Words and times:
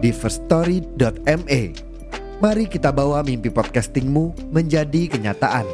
di 0.00 0.10
firststory.me. 0.10 1.62
Mari 2.40 2.64
kita 2.72 2.88
bawa 2.88 3.20
mimpi 3.20 3.52
podcastingmu 3.52 4.48
menjadi 4.48 5.12
kenyataan. 5.12 5.68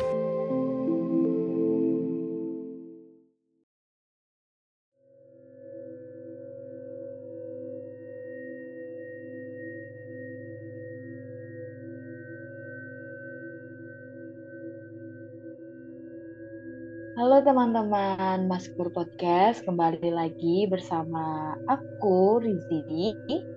Halo 17.17 17.41
teman-teman, 17.41 18.45
Maskur 18.45 18.93
Podcast 18.93 19.65
kembali 19.65 20.13
lagi 20.13 20.69
bersama 20.69 21.57
aku 21.65 22.45
Rizky. 22.45 23.56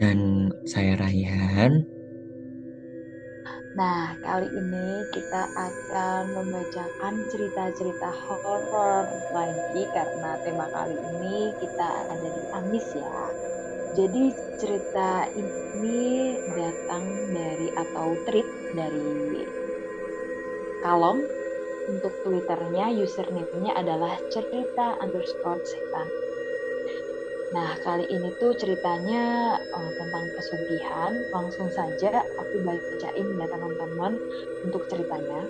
Dan 0.00 0.48
saya 0.64 0.96
Rayhan. 1.00 1.84
Nah, 3.72 4.12
kali 4.20 4.52
ini 4.52 4.88
kita 5.16 5.48
akan 5.48 6.36
membacakan 6.36 7.24
cerita-cerita 7.32 8.12
horor 8.28 9.08
lagi 9.32 9.82
karena 9.96 10.36
tema 10.44 10.68
kali 10.68 10.92
ini 10.92 11.56
kita 11.56 11.88
ada 12.12 12.20
di 12.20 12.42
Amis 12.52 12.86
ya. 12.92 13.24
Jadi 13.96 14.32
cerita 14.60 15.24
ini 15.32 16.36
datang 16.52 17.04
dari 17.32 17.68
atau 17.72 18.12
tweet 18.28 18.48
dari 18.76 19.44
Kalom 20.84 21.22
untuk 21.88 22.12
twitternya 22.26 22.92
username-nya 22.92 23.72
adalah 23.78 24.20
cerita 24.28 25.00
underscore 25.00 25.62
setan. 25.64 26.08
Nah 27.52 27.76
kali 27.84 28.08
ini 28.08 28.32
tuh 28.40 28.56
ceritanya 28.56 29.56
uh, 29.60 29.90
tentang 30.00 30.24
pesugihan. 30.36 31.12
Langsung 31.28 31.68
saja 31.68 32.24
aku 32.40 32.64
bacain 32.64 33.28
ya 33.36 33.46
teman-teman 33.46 34.16
untuk 34.64 34.88
ceritanya. 34.88 35.44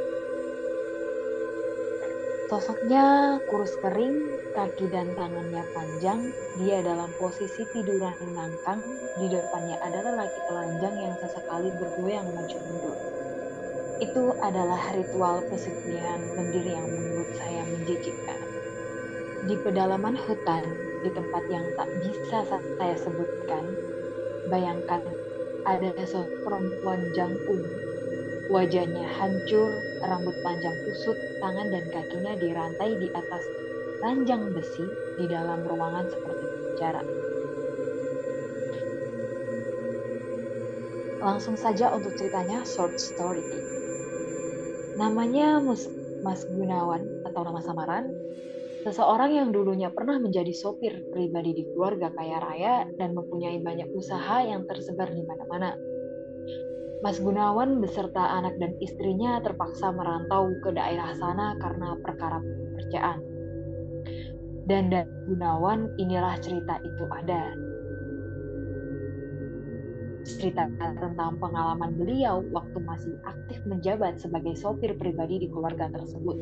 Sosoknya 2.51 3.39
kurus 3.49 3.73
kering, 3.81 4.29
kaki 4.53 4.91
dan 4.93 5.15
tangannya 5.17 5.65
panjang. 5.73 6.35
Dia 6.61 6.85
dalam 6.85 7.09
posisi 7.17 7.65
tiduran 7.71 8.13
menangkang. 8.21 8.83
Di 9.17 9.27
depannya 9.31 9.79
adalah 9.81 10.27
laki 10.27 10.41
telanjang 10.51 10.95
yang 11.01 11.15
sesekali 11.23 11.71
bergoyang 11.81 12.29
maju 12.35 12.59
mundur 12.69 12.99
itu 14.03 14.35
adalah 14.43 14.83
ritual 14.99 15.47
pesugihan 15.47 16.19
pendiri 16.35 16.75
yang 16.75 16.91
menurut 16.91 17.31
saya 17.39 17.63
menjijikkan. 17.71 18.41
Di 19.47 19.55
pedalaman 19.63 20.19
hutan, 20.19 20.67
di 21.03 21.11
tempat 21.11 21.43
yang 21.51 21.67
tak 21.75 21.91
bisa 22.01 22.39
saya 22.49 22.97
sebutkan, 22.97 23.65
bayangkan 24.49 25.03
ada 25.63 25.91
seorang 26.07 26.31
perempuan 26.43 27.01
jangkung. 27.15 27.63
Wajahnya 28.51 29.07
hancur, 29.07 29.71
rambut 30.03 30.35
panjang 30.43 30.75
kusut, 30.85 31.15
tangan 31.39 31.71
dan 31.71 31.85
kakinya 31.89 32.35
dirantai 32.37 32.91
di 32.99 33.09
atas 33.15 33.43
ranjang 34.03 34.51
besi 34.51 34.83
di 35.17 35.31
dalam 35.31 35.63
ruangan 35.63 36.11
seperti 36.11 36.45
penjara. 36.45 37.03
Langsung 41.23 41.55
saja 41.55 41.95
untuk 41.95 42.19
ceritanya 42.19 42.67
short 42.67 42.99
story. 42.99 43.47
Namanya 44.99 45.63
Mus 45.63 45.87
Mas 46.23 46.43
Gunawan 46.47 47.27
atau 47.27 47.43
nama 47.47 47.63
samaran, 47.63 48.11
seseorang 48.87 49.31
yang 49.35 49.49
dulunya 49.55 49.91
pernah 49.91 50.19
menjadi 50.19 50.51
sopir 50.55 51.02
pribadi 51.13 51.53
di 51.53 51.63
keluarga 51.71 52.09
kaya 52.11 52.41
raya 52.41 52.75
dan 52.97 53.13
mempunyai 53.13 53.61
banyak 53.61 53.93
usaha 53.93 54.41
yang 54.41 54.65
tersebar 54.65 55.13
di 55.13 55.23
mana-mana. 55.23 55.77
Mas 57.05 57.21
Gunawan 57.21 57.83
beserta 57.85 58.41
anak 58.41 58.57
dan 58.57 58.73
istrinya 58.81 59.37
terpaksa 59.45 59.93
merantau 59.93 60.49
ke 60.65 60.73
daerah 60.73 61.13
sana 61.19 61.59
karena 61.61 61.99
perkara 62.01 62.41
pekerjaan. 62.41 63.19
Dan 64.65 64.89
dari 64.89 65.11
Gunawan 65.29 65.99
inilah 65.99 66.39
cerita 66.41 66.79
itu 66.81 67.05
ada 67.11 67.53
cerita 70.23 70.71
tentang 70.79 71.37
pengalaman 71.43 71.99
beliau 71.99 72.47
waktu 72.55 72.79
masih 72.79 73.15
aktif 73.27 73.59
menjabat 73.67 74.23
sebagai 74.23 74.55
sopir 74.55 74.95
pribadi 74.95 75.43
di 75.43 75.49
keluarga 75.51 75.91
tersebut. 75.91 76.39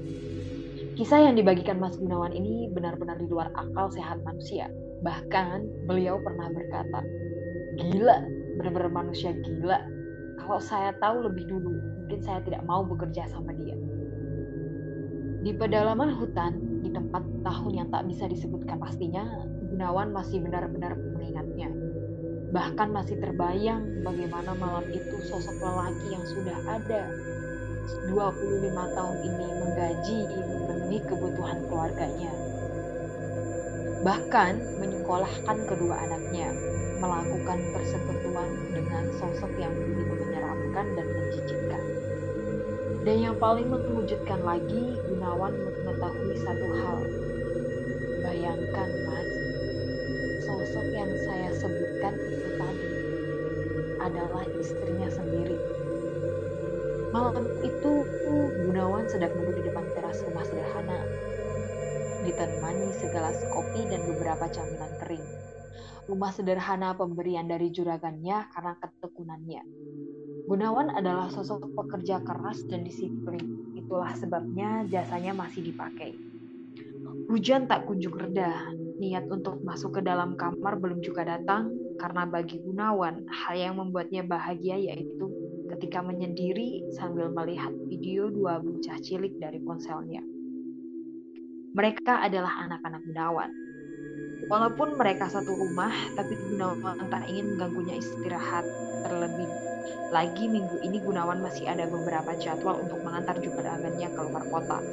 Kisah 0.98 1.30
yang 1.30 1.38
dibagikan 1.38 1.78
Mas 1.78 1.94
Gunawan 1.98 2.34
ini 2.34 2.66
benar-benar 2.70 3.18
di 3.20 3.30
luar 3.30 3.54
akal 3.54 3.90
sehat 3.94 4.22
manusia. 4.26 4.70
Bahkan 5.06 5.86
beliau 5.86 6.18
pernah 6.20 6.50
berkata, 6.50 7.00
gila, 7.78 8.26
benar-benar 8.58 8.90
manusia 8.90 9.30
gila. 9.46 9.80
Kalau 10.42 10.58
saya 10.58 10.90
tahu 10.98 11.30
lebih 11.30 11.46
dulu, 11.46 11.72
mungkin 12.04 12.20
saya 12.20 12.42
tidak 12.42 12.66
mau 12.66 12.82
bekerja 12.82 13.30
sama 13.30 13.54
dia. 13.54 13.78
Di 15.40 15.56
pedalaman 15.56 16.12
hutan, 16.14 16.82
di 16.84 16.90
tempat 16.92 17.22
tahun 17.46 17.72
yang 17.72 17.88
tak 17.88 18.04
bisa 18.10 18.28
disebutkan 18.28 18.76
pastinya, 18.82 19.24
Gunawan 19.70 20.12
masih 20.12 20.42
benar-benar 20.42 20.98
mengingatnya 20.98 21.70
Bahkan 22.50 22.90
masih 22.90 23.14
terbayang 23.22 24.02
bagaimana 24.02 24.58
malam 24.58 24.82
itu 24.90 25.22
sosok 25.22 25.54
lelaki 25.62 26.10
yang 26.10 26.26
sudah 26.26 26.58
ada 26.66 27.06
25 28.10 28.96
tahun 28.96 29.16
ini 29.22 29.46
menggaji 29.60 30.18
memenuhi 30.30 30.98
kebutuhan 31.06 31.58
keluarganya. 31.66 32.32
Bahkan 34.00 34.80
menyekolahkan 34.80 35.56
kedua 35.68 35.94
anaknya, 36.08 36.56
melakukan 37.00 37.58
persekutuan 37.72 38.48
dengan 38.72 39.04
sosok 39.20 39.52
yang 39.60 39.72
begitu 39.76 40.12
menyeramkan 40.16 40.86
dan 40.96 41.06
menjijikkan. 41.08 41.84
Dan 43.04 43.16
yang 43.20 43.36
paling 43.40 43.68
mengejutkan 43.68 44.40
lagi, 44.44 44.96
Gunawan 45.08 45.52
mengetahui 45.52 46.36
satu 46.40 46.68
hal. 46.80 46.98
Bayangkan, 48.20 48.88
Mas, 49.08 49.28
sosok 50.44 50.86
yang 50.92 51.08
saya 51.24 51.48
sebutkan 51.56 52.14
itu 52.20 52.48
tadi 52.60 52.90
adalah 54.00 54.44
istrinya 54.60 55.08
sendiri. 55.08 55.79
Malam 57.10 57.58
itu 57.66 58.06
Gunawan 58.54 59.10
sedang 59.10 59.34
duduk 59.34 59.58
di 59.58 59.66
depan 59.66 59.90
teras 59.90 60.22
rumah 60.22 60.46
sederhana, 60.46 61.10
ditemani 62.22 62.94
segelas 62.94 63.42
kopi 63.50 63.90
dan 63.90 64.06
beberapa 64.06 64.46
camilan 64.46 64.94
kering. 64.94 65.26
Rumah 66.06 66.30
sederhana 66.30 66.94
pemberian 66.94 67.50
dari 67.50 67.74
juragannya 67.74 68.54
karena 68.54 68.78
ketekunannya. 68.78 69.62
Gunawan 70.46 70.94
adalah 70.94 71.26
sosok 71.34 71.74
pekerja 71.74 72.22
keras 72.22 72.62
dan 72.70 72.86
disiplin. 72.86 73.74
Itulah 73.74 74.14
sebabnya 74.14 74.86
jasanya 74.86 75.34
masih 75.34 75.66
dipakai. 75.66 76.14
Hujan 77.26 77.66
tak 77.66 77.90
kunjung 77.90 78.14
reda, 78.14 78.70
Niat 79.00 79.26
untuk 79.32 79.64
masuk 79.66 79.98
ke 79.98 80.00
dalam 80.06 80.38
kamar 80.38 80.76
belum 80.78 81.00
juga 81.02 81.24
datang 81.24 81.74
karena 81.98 82.28
bagi 82.28 82.60
Gunawan 82.60 83.26
hal 83.26 83.54
yang 83.56 83.74
membuatnya 83.80 84.22
bahagia 84.22 84.76
yaitu 84.76 85.39
ketika 85.80 86.04
menyendiri 86.04 86.92
sambil 86.92 87.32
melihat 87.32 87.72
video 87.88 88.28
dua 88.28 88.60
bocah 88.60 89.00
cilik 89.00 89.40
dari 89.40 89.56
ponselnya. 89.64 90.20
Mereka 91.72 92.20
adalah 92.20 92.68
anak-anak 92.68 93.00
Gunawan. 93.08 93.48
Walaupun 94.52 95.00
mereka 95.00 95.32
satu 95.32 95.56
rumah, 95.56 95.88
tapi 96.12 96.36
Gunawan 96.36 97.08
tak 97.08 97.24
ingin 97.32 97.56
mengganggunya 97.56 97.96
istirahat. 97.96 98.68
Terlebih 99.08 99.48
lagi 100.12 100.52
minggu 100.52 100.84
ini 100.84 101.00
Gunawan 101.00 101.40
masih 101.40 101.64
ada 101.64 101.88
beberapa 101.88 102.36
jadwal 102.36 102.76
untuk 102.84 103.00
mengantar 103.00 103.40
juragannya 103.40 104.08
ke 104.12 104.20
luar 104.20 104.44
kota. 104.52 104.84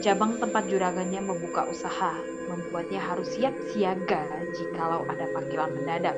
Cabang 0.00 0.40
tempat 0.40 0.64
juragannya 0.64 1.20
membuka 1.20 1.68
usaha, 1.68 2.16
membuatnya 2.48 3.04
harus 3.04 3.36
siap 3.36 3.52
siaga 3.68 4.24
jikalau 4.56 5.04
ada 5.12 5.28
panggilan 5.28 5.76
mendadak. 5.76 6.16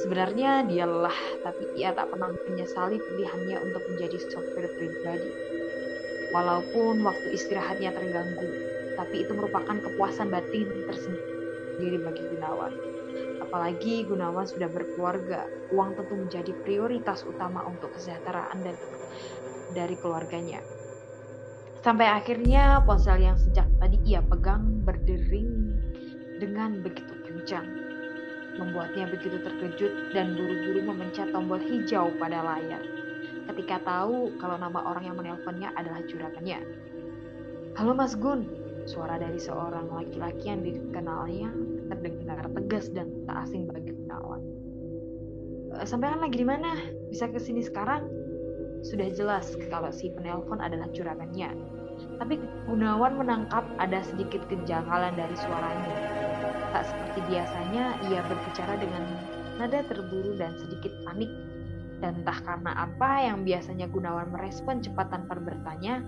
Sebenarnya 0.00 0.64
dia 0.64 0.88
lelah, 0.88 1.20
tapi 1.44 1.68
ia 1.76 1.92
tak 1.92 2.08
pernah 2.08 2.32
menyesali 2.48 2.96
pilihannya 2.96 3.60
untuk 3.60 3.82
menjadi 3.92 4.16
sopir 4.32 4.64
pribadi. 4.80 5.30
Walaupun 6.32 7.04
waktu 7.04 7.36
istirahatnya 7.36 7.92
terganggu, 7.92 8.48
tapi 8.96 9.24
itu 9.24 9.32
merupakan 9.36 9.76
kepuasan 9.76 10.32
batin 10.32 10.68
tersendiri. 10.88 11.30
diri 11.72 11.98
bagi 12.04 12.20
Gunawan. 12.28 12.72
Apalagi 13.48 14.04
Gunawan 14.04 14.44
sudah 14.44 14.68
berkeluarga, 14.68 15.48
uang 15.72 15.96
tentu 15.96 16.14
menjadi 16.20 16.52
prioritas 16.62 17.24
utama 17.24 17.64
untuk 17.64 17.96
kesejahteraan 17.96 18.60
dan 18.60 18.76
dari 19.72 19.96
keluarganya. 19.96 20.60
Sampai 21.82 22.06
akhirnya 22.06 22.84
ponsel 22.86 23.18
yang 23.24 23.34
sejak 23.34 23.66
tadi 23.82 23.98
ia 24.06 24.22
pegang 24.22 24.84
berdering 24.86 25.74
dengan 26.38 26.78
begitu 26.84 27.10
kencang. 27.26 27.81
Membuatnya 28.60 29.08
begitu 29.08 29.40
terkejut 29.40 30.12
dan 30.12 30.36
buru-buru 30.36 30.84
memencet 30.84 31.32
tombol 31.32 31.56
hijau 31.56 32.12
pada 32.20 32.44
layar. 32.44 32.84
Ketika 33.48 33.80
tahu 33.82 34.36
kalau 34.36 34.60
nama 34.60 34.84
orang 34.84 35.08
yang 35.08 35.16
menelponnya 35.16 35.72
adalah 35.72 36.04
juragannya. 36.04 36.60
Halo 37.72 37.96
Mas 37.96 38.12
Gun, 38.12 38.44
suara 38.84 39.16
dari 39.16 39.40
seorang 39.40 39.88
laki-laki 39.88 40.52
yang 40.52 40.60
dikenalnya 40.60 41.48
terdengar 41.88 42.44
tegas 42.52 42.92
dan 42.92 43.08
tak 43.24 43.48
asing 43.48 43.64
bagi 43.64 43.96
Gunawan. 43.96 44.40
Eh, 45.80 45.86
Sampai 45.88 46.12
lagi 46.12 46.36
di 46.36 46.46
mana? 46.46 46.76
Bisa 47.08 47.32
ke 47.32 47.40
sini 47.40 47.64
sekarang? 47.64 48.04
Sudah 48.84 49.08
jelas 49.14 49.56
kalau 49.72 49.88
si 49.88 50.12
penelpon 50.12 50.60
adalah 50.60 50.90
juragannya. 50.92 51.54
Tapi 52.20 52.34
Gunawan 52.68 53.16
menangkap 53.16 53.64
ada 53.80 54.04
sedikit 54.04 54.44
kejanggalan 54.50 55.16
dari 55.16 55.36
suaranya. 55.38 56.21
Tak 56.72 56.88
seperti 56.88 57.20
biasanya, 57.28 57.84
ia 58.08 58.20
berbicara 58.24 58.74
dengan 58.80 59.04
nada 59.60 59.84
terburu 59.84 60.32
dan 60.40 60.56
sedikit 60.56 60.90
panik. 61.04 61.28
Dan 62.00 62.24
entah 62.24 62.40
karena 62.42 62.72
apa 62.74 63.10
yang 63.22 63.46
biasanya 63.46 63.86
Gunawan 63.86 64.32
merespon 64.34 64.82
cepat 64.82 65.12
tanpa 65.12 65.38
bertanya, 65.38 66.02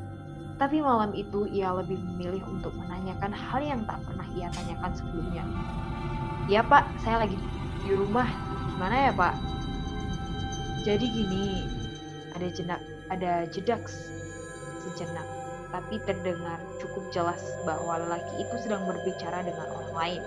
tapi 0.58 0.82
malam 0.82 1.14
itu 1.14 1.46
ia 1.52 1.70
lebih 1.70 2.00
memilih 2.00 2.43
untuk 2.50 2.75
menanyakan 2.75 3.31
hal 3.31 3.61
yang 3.62 3.81
tak 3.87 4.02
pernah 4.02 4.26
ia 4.34 4.50
tanyakan 4.50 4.93
sebelumnya. 4.96 5.44
Ya 6.50 6.66
pak, 6.66 6.88
saya 6.99 7.22
lagi 7.22 7.38
di 7.87 7.93
rumah. 7.94 8.26
Gimana 8.75 8.96
ya 9.06 9.12
pak? 9.14 9.34
Jadi 10.82 11.06
gini, 11.06 11.46
ada 12.34 12.49
jenak, 12.50 12.81
ada 13.06 13.46
jedak 13.55 13.87
sejenak 14.84 15.25
tapi 15.75 15.99
terdengar 16.06 16.62
cukup 16.85 17.09
jelas 17.09 17.41
bahwa 17.65 17.97
lelaki 18.05 18.45
itu 18.45 18.55
sedang 18.61 18.85
berbicara 18.85 19.41
dengan 19.41 19.65
orang 19.73 19.95
lain. 19.97 20.23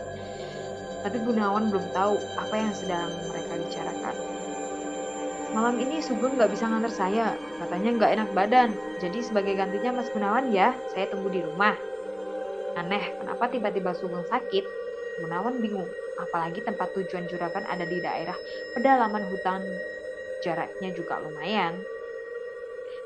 Tapi 1.05 1.17
Gunawan 1.21 1.69
belum 1.69 1.85
tahu 1.93 2.17
apa 2.41 2.55
yang 2.57 2.73
sedang 2.73 3.07
mereka 3.29 3.53
bicarakan. 3.61 4.15
Malam 5.53 5.79
ini 5.79 6.03
Sugeng 6.03 6.35
nggak 6.35 6.51
bisa 6.51 6.67
ngantar 6.67 6.91
saya, 6.91 7.27
katanya 7.61 7.89
nggak 7.95 8.11
enak 8.19 8.29
badan. 8.35 8.69
Jadi 8.99 9.23
sebagai 9.23 9.55
gantinya 9.55 10.01
Mas 10.01 10.11
Gunawan 10.11 10.51
ya, 10.51 10.75
saya 10.91 11.07
tunggu 11.07 11.31
di 11.31 11.39
rumah. 11.45 11.77
Aneh, 12.75 13.15
kenapa 13.21 13.47
tiba-tiba 13.47 13.95
Sugeng 13.95 14.27
sakit? 14.27 14.65
Gunawan 15.23 15.63
bingung, 15.63 15.87
apalagi 16.19 16.61
tempat 16.65 16.91
tujuan 16.93 17.25
juragan 17.31 17.63
ada 17.65 17.87
di 17.87 17.97
daerah 18.03 18.35
pedalaman 18.75 19.23
hutan. 19.31 19.63
Jaraknya 20.45 20.93
juga 20.93 21.17
lumayan 21.23 21.79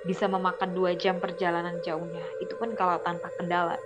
bisa 0.01 0.25
memakan 0.25 0.73
dua 0.73 0.97
jam 0.97 1.21
perjalanan 1.21 1.77
jauhnya. 1.81 2.25
Itu 2.41 2.57
pun 2.57 2.73
kalau 2.73 2.97
tanpa 3.05 3.29
kendala. 3.37 3.77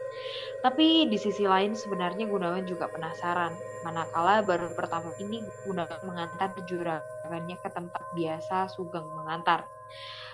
Tapi 0.64 1.08
di 1.12 1.18
sisi 1.20 1.44
lain 1.46 1.76
sebenarnya 1.76 2.26
Gunawan 2.28 2.64
juga 2.66 2.88
penasaran. 2.92 3.60
Manakala 3.84 4.42
baru 4.42 4.72
pertama 4.74 5.14
ini 5.22 5.46
Gunawan 5.62 6.02
mengantar 6.04 6.56
juragannya 6.58 7.58
ke 7.62 7.70
tempat 7.70 8.04
biasa 8.12 8.68
Sugeng 8.72 9.12
mengantar. 9.14 9.68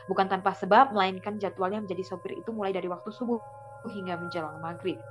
Bukan 0.10 0.28
tanpa 0.30 0.54
sebab, 0.58 0.94
melainkan 0.96 1.38
jadwalnya 1.38 1.82
menjadi 1.84 2.04
sopir 2.06 2.38
itu 2.42 2.50
mulai 2.54 2.74
dari 2.74 2.88
waktu 2.90 3.10
subuh 3.14 3.42
hingga 3.90 4.18
menjelang 4.22 4.58
maghrib. 4.62 5.02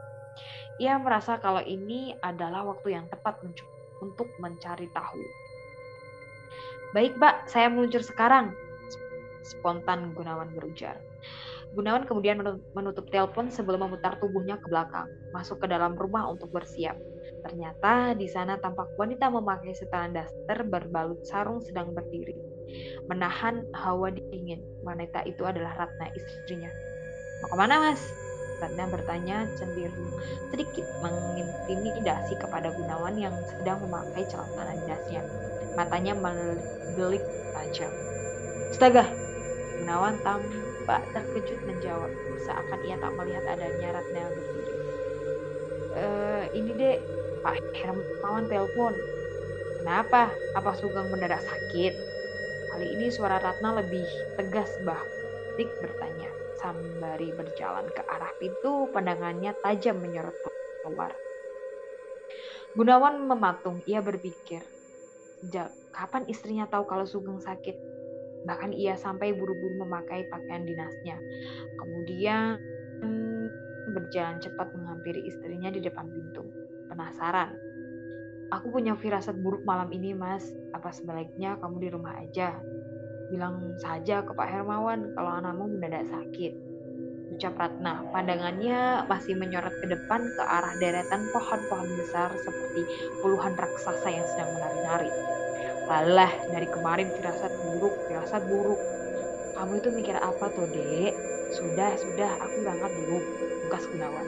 Ia 0.80 0.96
merasa 0.98 1.36
kalau 1.42 1.60
ini 1.62 2.14
adalah 2.22 2.64
waktu 2.64 2.96
yang 2.96 3.06
tepat 3.10 3.38
untuk 4.00 4.32
mencari 4.40 4.88
tahu. 4.90 5.28
Baik, 6.90 7.18
Pak, 7.22 7.46
saya 7.46 7.70
meluncur 7.70 8.02
sekarang 8.02 8.58
spontan 9.42 10.12
Gunawan 10.16 10.52
berujar. 10.52 11.00
Gunawan 11.70 12.02
kemudian 12.02 12.42
menutup 12.74 13.06
telepon 13.14 13.46
sebelum 13.46 13.86
memutar 13.86 14.18
tubuhnya 14.18 14.58
ke 14.58 14.66
belakang, 14.66 15.06
masuk 15.30 15.62
ke 15.62 15.66
dalam 15.70 15.94
rumah 15.94 16.26
untuk 16.26 16.50
bersiap. 16.50 16.98
Ternyata 17.46 18.18
di 18.18 18.26
sana 18.26 18.58
tampak 18.58 18.98
wanita 18.98 19.30
memakai 19.30 19.72
setelan 19.72 20.12
daster 20.12 20.66
berbalut 20.66 21.22
sarung 21.22 21.62
sedang 21.62 21.94
berdiri. 21.94 22.34
Menahan 23.06 23.66
hawa 23.74 24.10
dingin. 24.10 24.62
Wanita 24.82 25.22
itu 25.26 25.46
adalah 25.46 25.74
Ratna 25.78 26.10
istrinya. 26.14 26.70
Mau 27.42 27.54
ke 27.54 27.56
mana 27.56 27.74
mas? 27.80 28.02
Ratna 28.60 28.84
bertanya 28.92 29.48
cenderung 29.56 30.12
sedikit 30.52 30.84
mengintimidasi 31.00 32.36
kepada 32.36 32.74
Gunawan 32.76 33.16
yang 33.16 33.32
sedang 33.46 33.80
memakai 33.86 34.26
celana 34.28 34.74
dinasnya. 34.76 35.22
Matanya 35.78 36.12
melilik 36.18 37.24
tajam. 37.56 37.92
Astaga, 38.70 39.08
Gunawan 39.80 40.20
tampak 40.20 41.02
terkejut 41.16 41.60
menjawab, 41.64 42.12
seakan 42.44 42.80
ia 42.84 43.00
tak 43.00 43.16
melihat 43.16 43.44
adanya 43.48 43.96
Ratna 43.96 44.18
yang 44.28 44.32
berdiri. 44.36 44.74
E, 45.96 46.04
ini 46.52 46.70
dek, 46.76 46.98
Pak 47.40 47.56
Hermawan 47.80 48.44
telepon. 48.52 48.92
Kenapa? 49.80 50.28
Apa 50.52 50.76
Sugeng 50.76 51.08
mendadak 51.08 51.40
sakit? 51.40 51.96
Kali 52.76 52.86
ini 52.92 53.08
suara 53.08 53.40
Ratna 53.40 53.80
lebih 53.80 54.04
tegas 54.36 54.68
bah. 54.84 55.00
Dik 55.56 55.72
bertanya, 55.80 56.28
sembari 56.60 57.32
berjalan 57.32 57.88
ke 57.88 58.04
arah 58.04 58.36
pintu, 58.36 58.84
pandangannya 58.92 59.56
tajam 59.64 59.96
menyorot 59.96 60.36
keluar. 60.84 61.16
Gunawan 62.76 63.26
mematung, 63.26 63.80
ia 63.88 64.04
berpikir, 64.04 64.60
sejak 65.40 65.72
kapan 65.90 66.28
istrinya 66.28 66.68
tahu 66.68 66.84
kalau 66.84 67.08
Sugeng 67.08 67.40
sakit? 67.40 67.89
Bahkan 68.44 68.72
ia 68.72 68.96
sampai 68.96 69.36
buru-buru 69.36 69.84
memakai 69.84 70.28
pakaian 70.28 70.64
dinasnya. 70.64 71.16
Kemudian 71.76 72.60
berjalan 73.90 74.38
cepat 74.38 74.70
menghampiri 74.72 75.26
istrinya 75.26 75.68
di 75.68 75.82
depan 75.82 76.06
pintu. 76.08 76.46
Penasaran. 76.86 77.54
Aku 78.50 78.74
punya 78.74 78.98
firasat 78.98 79.38
buruk 79.38 79.62
malam 79.62 79.90
ini, 79.94 80.10
Mas. 80.10 80.42
Apa 80.74 80.90
sebaliknya 80.90 81.58
kamu 81.62 81.76
di 81.78 81.88
rumah 81.90 82.18
aja? 82.18 82.58
Bilang 83.30 83.78
saja 83.78 84.26
ke 84.26 84.34
Pak 84.34 84.48
Hermawan 84.50 85.14
kalau 85.14 85.30
anakmu 85.38 85.78
mendadak 85.78 86.06
sakit. 86.10 86.52
Ucap 87.30 87.54
Ratna, 87.54 88.02
pandangannya 88.10 89.06
masih 89.06 89.38
menyorot 89.38 89.72
ke 89.78 89.86
depan 89.86 90.26
ke 90.34 90.42
arah 90.42 90.74
deretan 90.82 91.30
pohon-pohon 91.30 91.94
besar 91.94 92.34
seperti 92.42 92.82
puluhan 93.22 93.54
raksasa 93.54 94.10
yang 94.10 94.26
sedang 94.26 94.50
menari-nari. 94.58 95.39
Alah, 95.90 96.30
dari 96.46 96.70
kemarin 96.70 97.10
firasat 97.18 97.50
buruk, 97.66 97.90
firasat 98.06 98.46
buruk. 98.46 98.78
Kamu 99.58 99.82
itu 99.82 99.90
mikir 99.90 100.14
apa 100.22 100.46
tuh, 100.54 100.70
dek? 100.70 101.18
Sudah, 101.50 101.90
sudah, 101.98 102.30
aku 102.38 102.62
berangkat 102.62 102.94
dulu. 102.94 103.18
Bukas 103.66 103.90
Gunawan. 103.90 104.22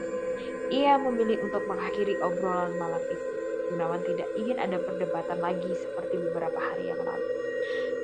Ia 0.74 0.98
memilih 0.98 1.38
untuk 1.46 1.62
mengakhiri 1.70 2.18
obrolan 2.18 2.74
malam 2.82 2.98
itu. 3.06 3.26
Gunawan 3.70 4.02
tidak 4.02 4.26
ingin 4.34 4.58
ada 4.58 4.74
perdebatan 4.82 5.38
lagi 5.38 5.70
seperti 5.78 6.18
beberapa 6.18 6.58
hari 6.58 6.90
yang 6.90 6.98
lalu. 6.98 7.30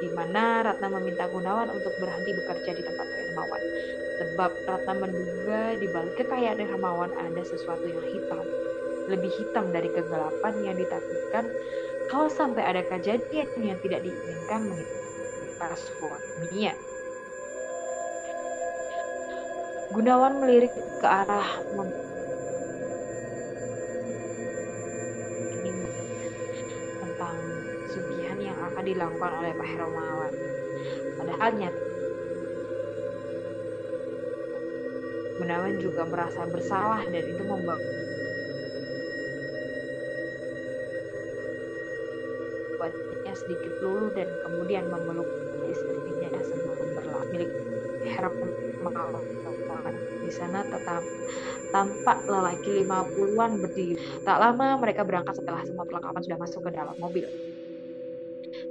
Di 0.06 0.08
mana 0.14 0.62
Ratna 0.62 0.86
meminta 0.94 1.26
Gunawan 1.26 1.74
untuk 1.74 1.90
berhenti 1.98 2.30
bekerja 2.38 2.70
di 2.78 2.82
tempat 2.86 3.08
Hermawan. 3.10 3.62
Sebab 4.22 4.50
Ratna 4.70 4.94
menduga 5.02 5.74
di 5.82 5.86
balik 5.90 6.14
kekayaan 6.14 6.62
Hermawan 6.62 7.10
ada 7.10 7.42
sesuatu 7.42 7.90
yang 7.90 8.06
hitam. 8.06 8.46
Lebih 9.10 9.34
hitam 9.34 9.74
dari 9.74 9.90
kegelapan 9.90 10.54
yang 10.62 10.78
ditakutkan 10.78 11.50
kalau 12.08 12.28
sampai 12.32 12.64
ada 12.64 12.82
kejadian 12.88 13.48
yang 13.60 13.78
tidak 13.84 14.00
diinginkan 14.00 14.72
menimpa 14.72 15.68
suaminya. 15.76 16.72
Gunawan 19.92 20.34
melirik 20.40 20.72
ke 20.72 21.06
arah 21.08 21.48
tentang 27.00 27.36
sugihan 27.92 28.38
yang 28.40 28.58
akan 28.72 28.84
dilakukan 28.84 29.32
oleh 29.40 29.52
Pak 29.56 29.68
Hermawan. 29.68 30.32
Padahal 31.16 31.50
nyata 31.56 31.88
Gunawan 35.38 35.78
juga 35.78 36.02
merasa 36.02 36.42
bersalah 36.50 37.06
dan 37.06 37.22
itu 37.22 37.42
membuat 37.46 37.78
buatnya 42.78 43.34
sedikit 43.34 43.74
luluh 43.82 44.14
dan 44.14 44.30
kemudian 44.46 44.86
memeluk 44.86 45.26
istrinya 45.66 46.30
sebelum 46.46 46.88
berlalu 46.94 47.26
milik 47.34 47.50
Hermawan. 48.08 49.24
Di 50.22 50.30
sana 50.32 50.62
tetap 50.62 51.02
tampak 51.74 52.18
lelaki 52.30 52.70
lima 52.86 53.02
puluhan 53.10 53.58
berdiri. 53.58 53.98
Tak 54.22 54.38
lama 54.38 54.78
mereka 54.78 55.02
berangkat 55.02 55.34
setelah 55.36 55.66
semua 55.66 55.84
perlengkapan 55.84 56.22
sudah 56.22 56.38
masuk 56.38 56.60
ke 56.64 56.70
dalam 56.72 56.96
mobil. 57.02 57.26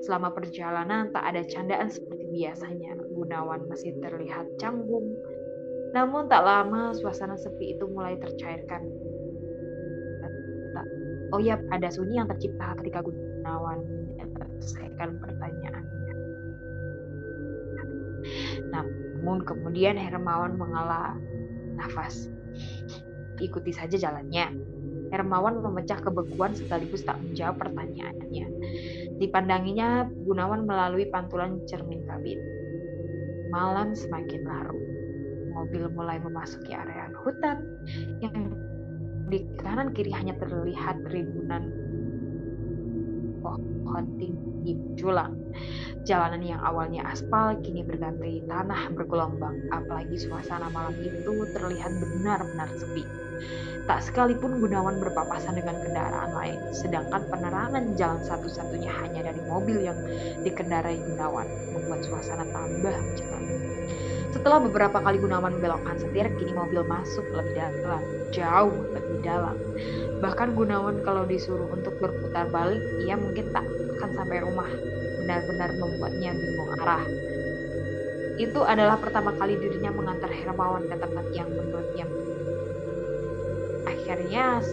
Selama 0.01 0.31
perjalanan 0.31 1.11
tak 1.11 1.23
ada 1.27 1.43
candaan 1.43 1.91
seperti 1.91 2.23
biasanya. 2.31 2.95
Gunawan 3.11 3.67
masih 3.67 3.93
terlihat 3.99 4.47
canggung. 4.57 5.11
Namun 5.91 6.31
tak 6.31 6.47
lama 6.47 6.95
suasana 6.95 7.35
sepi 7.35 7.75
itu 7.75 7.85
mulai 7.91 8.15
tercairkan. 8.17 8.87
Oh 11.35 11.43
ya, 11.43 11.59
ada 11.75 11.91
sunyi 11.91 12.23
yang 12.23 12.31
tercipta 12.31 12.71
ketika 12.79 13.03
Gunawan 13.03 13.36
menyelesaikan 13.47 15.09
pertanyaannya. 15.23 16.15
Namun 18.73 19.47
kemudian 19.47 19.95
Hermawan 19.95 20.59
mengalah 20.59 21.15
nafas. 21.79 22.27
Ikuti 23.39 23.71
saja 23.71 23.95
jalannya. 23.95 24.51
Hermawan 25.07 25.63
memecah 25.63 26.03
kebekuan 26.03 26.51
sekaligus 26.51 27.07
tak 27.07 27.15
menjawab 27.23 27.63
pertanyaannya. 27.63 28.45
Dipandanginya 29.17 30.11
Gunawan 30.27 30.67
melalui 30.67 31.07
pantulan 31.07 31.63
cermin 31.63 32.03
kabin. 32.03 32.41
Malam 33.47 33.95
semakin 33.95 34.43
larut. 34.43 34.83
Mobil 35.55 35.89
mulai 35.95 36.21
memasuki 36.21 36.75
area 36.75 37.09
hutan 37.23 37.57
yang 38.21 38.53
di 39.27 39.43
kanan 39.59 39.91
kiri 39.91 40.13
hanya 40.13 40.37
terlihat 40.39 41.01
ribuan 41.11 41.67
pohon 43.55 44.05
tinggi 44.19 44.75
menjulang. 44.75 45.31
Jalanan 46.03 46.43
yang 46.43 46.59
awalnya 46.63 47.07
aspal 47.07 47.55
kini 47.63 47.83
berganti 47.83 48.43
tanah 48.47 48.91
bergelombang, 48.91 49.71
apalagi 49.71 50.19
suasana 50.19 50.67
malam 50.71 50.95
itu 50.99 51.47
terlihat 51.55 51.91
benar-benar 51.99 52.67
sepi. 52.75 53.03
Tak 53.87 54.03
sekalipun 54.03 54.59
Gunawan 54.59 54.99
berpapasan 54.99 55.55
dengan 55.55 55.79
kendaraan 55.79 56.35
lain, 56.35 56.59
sedangkan 56.75 57.23
penerangan 57.31 57.95
jalan 57.95 58.19
satu-satunya 58.19 58.91
hanya 58.91 59.31
dari 59.31 59.39
mobil 59.47 59.79
yang 59.79 59.99
dikendarai 60.43 60.99
Gunawan, 60.99 61.47
membuat 61.71 62.03
suasana 62.03 62.43
tambah 62.51 62.91
mencekam. 62.91 63.43
Setelah 64.47 64.63
beberapa 64.63 65.03
kali 65.03 65.19
Gunawan 65.19 65.59
membelokkan 65.59 65.99
setir, 65.99 66.31
kini 66.39 66.55
mobil 66.55 66.79
masuk 66.87 67.27
lebih 67.35 67.59
dalam, 67.83 67.99
jauh 68.31 68.79
lebih 68.95 69.19
dalam. 69.19 69.59
Bahkan 70.23 70.55
Gunawan 70.55 71.03
kalau 71.03 71.27
disuruh 71.27 71.67
untuk 71.67 71.99
berputar 71.99 72.47
balik, 72.47 72.79
ia 73.03 73.19
mungkin 73.19 73.51
tak 73.51 73.67
akan 73.67 74.09
sampai 74.15 74.39
rumah. 74.39 74.71
Benar-benar 75.19 75.75
membuatnya 75.75 76.31
bingung 76.31 76.79
arah. 76.79 77.03
Itu 78.39 78.63
adalah 78.63 78.95
pertama 78.95 79.35
kali 79.35 79.59
dirinya 79.59 79.91
mengantar 79.91 80.31
Hermawan 80.31 80.87
ke 80.87 80.95
tempat 80.95 81.27
yang 81.35 81.51
menurutnya 81.51 82.07
akhirnya 83.83 84.63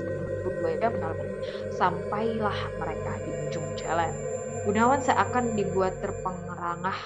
sampailah 1.74 2.58
mereka 2.78 3.10
di 3.26 3.30
ujung 3.50 3.66
jalan. 3.74 4.14
Gunawan 4.70 5.02
seakan 5.02 5.58
dibuat 5.58 5.98
terpengerangah, 5.98 6.98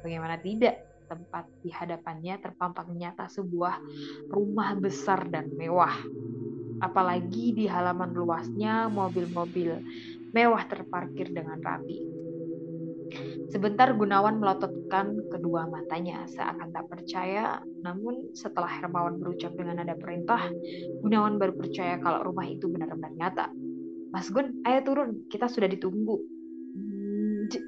bagaimana 0.00 0.40
tidak 0.40 0.93
tempat 1.14 1.46
di 1.62 1.70
hadapannya 1.70 2.42
terpampang 2.42 2.90
nyata 2.90 3.30
sebuah 3.30 3.78
rumah 4.26 4.74
besar 4.74 5.30
dan 5.30 5.54
mewah. 5.54 5.94
Apalagi 6.82 7.54
di 7.54 7.70
halaman 7.70 8.10
luasnya 8.10 8.90
mobil-mobil 8.90 9.78
mewah 10.34 10.66
terparkir 10.66 11.30
dengan 11.30 11.62
rapi. 11.62 12.02
Sebentar 13.54 13.94
Gunawan 13.94 14.42
melototkan 14.42 15.14
kedua 15.30 15.70
matanya 15.70 16.26
seakan 16.26 16.74
tak 16.74 16.90
percaya, 16.90 17.62
namun 17.86 18.34
setelah 18.34 18.66
Hermawan 18.66 19.22
berucap 19.22 19.54
dengan 19.54 19.78
nada 19.78 19.94
perintah, 19.94 20.50
Gunawan 20.98 21.38
baru 21.38 21.54
percaya 21.54 22.02
kalau 22.02 22.26
rumah 22.26 22.50
itu 22.50 22.66
benar-benar 22.66 23.14
nyata. 23.14 23.46
Mas 24.10 24.26
Gun, 24.26 24.58
ayo 24.66 24.82
turun, 24.82 25.22
kita 25.30 25.46
sudah 25.46 25.70
ditunggu. 25.70 26.18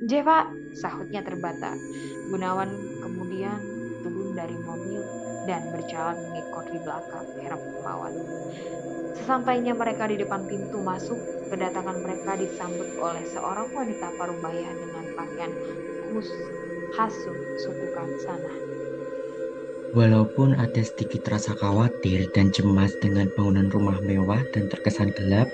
J, 0.07 0.23
Pak, 0.25 0.47
sahutnya 0.79 1.23
terbata. 1.23 1.75
Gunawan 2.33 2.71
kemudian 3.03 3.26
dari 4.47 4.63
mobil 4.63 5.03
dan 5.51 5.75
berjalan 5.75 6.15
mengikut 6.31 6.67
di 6.71 6.79
belakang 6.79 7.27
Hermawan. 7.43 8.15
Sesampainya 9.19 9.75
mereka 9.75 10.07
di 10.07 10.23
depan 10.23 10.47
pintu 10.47 10.79
masuk, 10.79 11.19
kedatangan 11.51 11.99
mereka 11.99 12.39
disambut 12.39 12.87
oleh 13.03 13.27
seorang 13.27 13.67
wanita 13.75 14.07
parubaya 14.15 14.71
dengan 14.71 15.05
pakaian 15.19 15.51
khus 16.15 16.31
khas 16.95 17.15
suku 17.67 17.87
Kansana. 17.91 18.55
Walaupun 19.99 20.55
ada 20.55 20.83
sedikit 20.85 21.27
rasa 21.27 21.59
khawatir 21.59 22.31
dan 22.31 22.55
cemas 22.55 22.95
dengan 23.03 23.27
bangunan 23.35 23.67
rumah 23.67 23.99
mewah 23.99 24.47
dan 24.55 24.71
terkesan 24.71 25.11
gelap, 25.19 25.51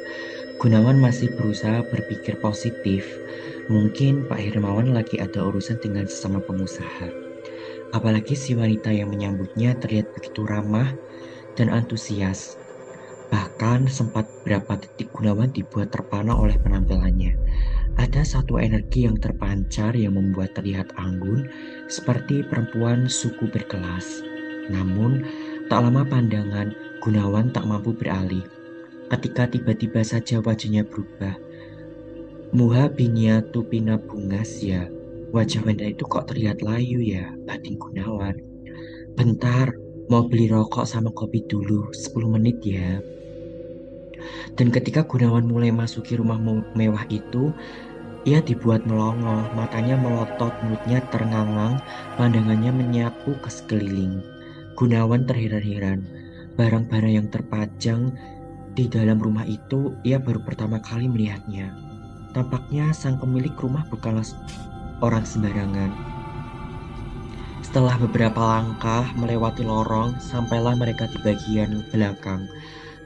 Gunawan 0.60 1.00
masih 1.00 1.32
berusaha 1.32 1.80
berpikir 1.88 2.36
positif. 2.42 3.08
Mungkin 3.72 4.28
Pak 4.28 4.42
Hermawan 4.42 4.92
lagi 4.92 5.16
ada 5.16 5.46
urusan 5.46 5.78
dengan 5.80 6.04
sesama 6.10 6.42
pengusaha. 6.42 7.21
Apalagi 7.92 8.32
si 8.32 8.56
wanita 8.56 8.88
yang 8.88 9.12
menyambutnya 9.12 9.76
terlihat 9.76 10.16
begitu 10.16 10.48
ramah 10.48 10.96
dan 11.60 11.68
antusias. 11.68 12.56
Bahkan 13.28 13.88
sempat 13.88 14.28
berapa 14.44 14.80
detik 14.80 15.12
Gunawan 15.12 15.52
dibuat 15.52 15.92
terpana 15.92 16.36
oleh 16.36 16.56
penampilannya. 16.60 17.36
Ada 18.00 18.24
satu 18.24 18.56
energi 18.56 19.04
yang 19.04 19.20
terpancar 19.20 19.92
yang 19.92 20.16
membuat 20.16 20.56
terlihat 20.56 20.96
anggun 20.96 21.48
seperti 21.88 22.44
perempuan 22.44 23.08
suku 23.08 23.48
berkelas. 23.52 24.24
Namun, 24.72 25.28
tak 25.68 25.84
lama 25.84 26.04
pandangan 26.04 26.72
Gunawan 27.00 27.52
tak 27.52 27.68
mampu 27.68 27.92
beralih. 27.92 28.44
Ketika 29.12 29.48
tiba-tiba 29.48 30.00
saja 30.00 30.40
wajahnya 30.40 30.88
berubah. 30.88 31.36
Muha 32.52 32.88
binya 32.88 33.40
tupina 33.44 33.96
bungas 33.96 34.60
ya. 34.60 34.88
Wajah 35.32 35.64
wanita 35.64 35.88
itu 35.88 36.04
kok 36.04 36.28
terlihat 36.28 36.60
layu 36.60 37.00
ya, 37.00 37.32
batin 37.48 37.80
Gunawan. 37.80 38.36
Bentar, 39.16 39.72
mau 40.12 40.28
beli 40.28 40.44
rokok 40.44 40.84
sama 40.84 41.08
kopi 41.08 41.40
dulu, 41.48 41.88
10 41.88 42.36
menit 42.36 42.60
ya. 42.60 43.00
Dan 44.52 44.68
ketika 44.68 45.08
Gunawan 45.08 45.48
mulai 45.48 45.72
masuki 45.72 46.20
rumah 46.20 46.36
mewah 46.76 47.08
itu, 47.08 47.48
ia 48.28 48.44
dibuat 48.44 48.84
melongo, 48.84 49.48
matanya 49.56 49.96
melotot, 49.96 50.52
mulutnya 50.68 51.00
terngangang, 51.08 51.80
pandangannya 52.20 52.68
menyapu 52.68 53.32
ke 53.40 53.48
sekeliling. 53.48 54.20
Gunawan 54.76 55.24
terheran-heran, 55.24 56.04
barang-barang 56.60 57.12
yang 57.24 57.28
terpajang 57.32 58.12
di 58.76 58.84
dalam 58.84 59.16
rumah 59.16 59.48
itu 59.48 59.96
ia 60.04 60.20
baru 60.20 60.44
pertama 60.44 60.76
kali 60.84 61.08
melihatnya. 61.08 61.72
Tampaknya 62.36 62.92
sang 62.92 63.16
pemilik 63.16 63.56
rumah 63.56 63.88
bukanlah 63.88 64.24
orang 65.02 65.26
sembarangan. 65.26 65.90
Setelah 67.60 67.98
beberapa 67.98 68.38
langkah 68.38 69.10
melewati 69.18 69.66
lorong, 69.66 70.16
sampailah 70.22 70.78
mereka 70.78 71.10
di 71.10 71.18
bagian 71.20 71.82
belakang 71.90 72.46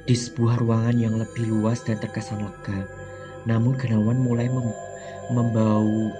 di 0.06 0.14
sebuah 0.14 0.62
ruangan 0.62 0.96
yang 1.00 1.14
lebih 1.18 1.50
luas 1.50 1.82
dan 1.82 1.98
terkesan 1.98 2.44
lega. 2.44 2.86
Namun 3.48 3.74
Genawan 3.74 4.22
mulai 4.22 4.46
mem 4.46 4.70
membau 5.26 6.14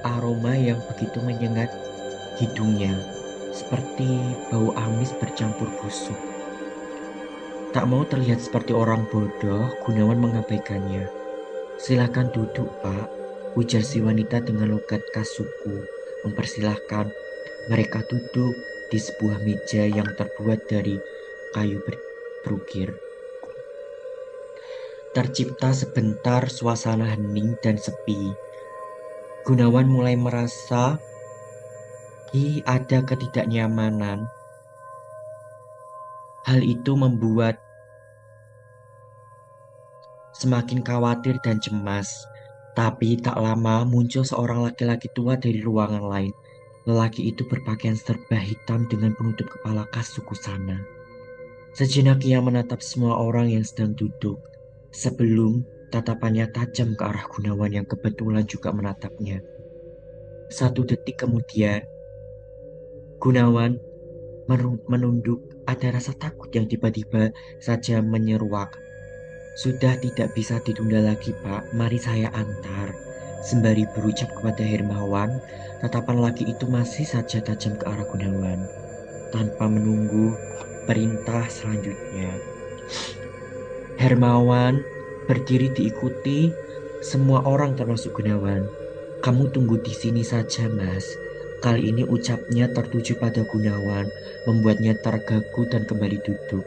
aroma 0.00 0.56
yang 0.56 0.80
begitu 0.88 1.20
menyengat 1.20 1.68
hidungnya, 2.40 2.96
seperti 3.52 4.08
bau 4.48 4.72
amis 4.72 5.12
bercampur 5.20 5.68
busuk. 5.84 6.16
Tak 7.76 7.84
mau 7.84 8.02
terlihat 8.08 8.40
seperti 8.40 8.72
orang 8.72 9.04
bodoh, 9.12 9.68
Gunawan 9.84 10.16
mengabaikannya. 10.16 11.04
Silakan 11.76 12.32
duduk, 12.32 12.72
Pak, 12.80 13.19
ujar 13.58 13.82
si 13.82 13.98
wanita 13.98 14.44
dengan 14.44 14.70
logat 14.70 15.02
kasuku, 15.10 15.82
mempersilahkan 16.22 17.10
mereka 17.66 18.02
duduk 18.06 18.54
di 18.90 18.98
sebuah 18.98 19.42
meja 19.42 19.86
yang 19.86 20.06
terbuat 20.14 20.70
dari 20.70 20.98
kayu 21.54 21.82
ber 21.82 21.96
berukir. 22.46 22.94
Tercipta 25.10 25.74
sebentar 25.74 26.46
suasana 26.46 27.10
hening 27.10 27.58
dan 27.58 27.74
sepi. 27.74 28.30
Gunawan 29.42 29.90
mulai 29.90 30.14
merasa 30.14 31.02
i 32.30 32.62
ada 32.62 33.02
ketidaknyamanan. 33.02 34.30
Hal 36.46 36.62
itu 36.62 36.94
membuat 36.94 37.58
semakin 40.38 40.80
khawatir 40.86 41.42
dan 41.42 41.58
cemas. 41.58 42.08
Tapi 42.80 43.20
tak 43.20 43.36
lama 43.36 43.84
muncul 43.84 44.24
seorang 44.24 44.64
laki-laki 44.64 45.12
tua 45.12 45.36
dari 45.36 45.60
ruangan 45.60 46.00
lain. 46.00 46.32
Lelaki 46.88 47.28
itu 47.28 47.44
berpakaian 47.44 47.92
serba 47.92 48.40
hitam 48.40 48.88
dengan 48.88 49.12
penutup 49.12 49.52
kepala 49.52 49.84
khas 49.92 50.16
suku 50.16 50.32
sana. 50.32 50.80
Sejenak 51.76 52.24
ia 52.24 52.40
menatap 52.40 52.80
semua 52.80 53.20
orang 53.20 53.52
yang 53.52 53.60
sedang 53.68 53.92
duduk, 53.92 54.40
sebelum 54.96 55.60
tatapannya 55.92 56.48
tajam 56.56 56.96
ke 56.96 57.04
arah 57.04 57.28
Gunawan 57.28 57.68
yang 57.68 57.84
kebetulan 57.84 58.48
juga 58.48 58.72
menatapnya. 58.72 59.44
Satu 60.48 60.80
detik 60.88 61.20
kemudian, 61.20 61.84
Gunawan 63.20 63.76
menunduk 64.88 65.44
ada 65.68 66.00
rasa 66.00 66.16
takut 66.16 66.48
yang 66.56 66.64
tiba-tiba 66.64 67.28
saja 67.60 68.00
menyeruak. 68.00 68.72
Sudah 69.58 69.98
tidak 69.98 70.30
bisa 70.38 70.62
ditunda 70.62 71.02
lagi 71.02 71.34
pak, 71.34 71.74
mari 71.74 71.98
saya 71.98 72.30
antar. 72.30 72.94
Sembari 73.40 73.88
berucap 73.90 74.30
kepada 74.36 74.62
Hermawan, 74.62 75.40
tatapan 75.80 76.22
laki 76.22 76.52
itu 76.52 76.68
masih 76.68 77.08
saja 77.08 77.40
tajam 77.40 77.74
ke 77.74 77.88
arah 77.88 78.06
Gunawan. 78.06 78.68
Tanpa 79.34 79.66
menunggu 79.66 80.36
perintah 80.84 81.48
selanjutnya. 81.48 82.36
Hermawan 83.96 84.84
berdiri 85.26 85.72
diikuti 85.72 86.52
semua 87.00 87.42
orang 87.48 87.74
termasuk 87.74 88.20
Gunawan. 88.20 88.68
Kamu 89.20 89.52
tunggu 89.52 89.80
di 89.80 89.92
sini 89.92 90.24
saja, 90.24 90.68
Mas. 90.68 91.04
Kali 91.60 91.92
ini 91.92 92.08
ucapnya 92.08 92.72
tertuju 92.72 93.20
pada 93.20 93.44
Gunawan, 93.44 94.08
membuatnya 94.48 94.96
terganggu 94.96 95.68
dan 95.68 95.84
kembali 95.84 96.16
duduk. 96.24 96.64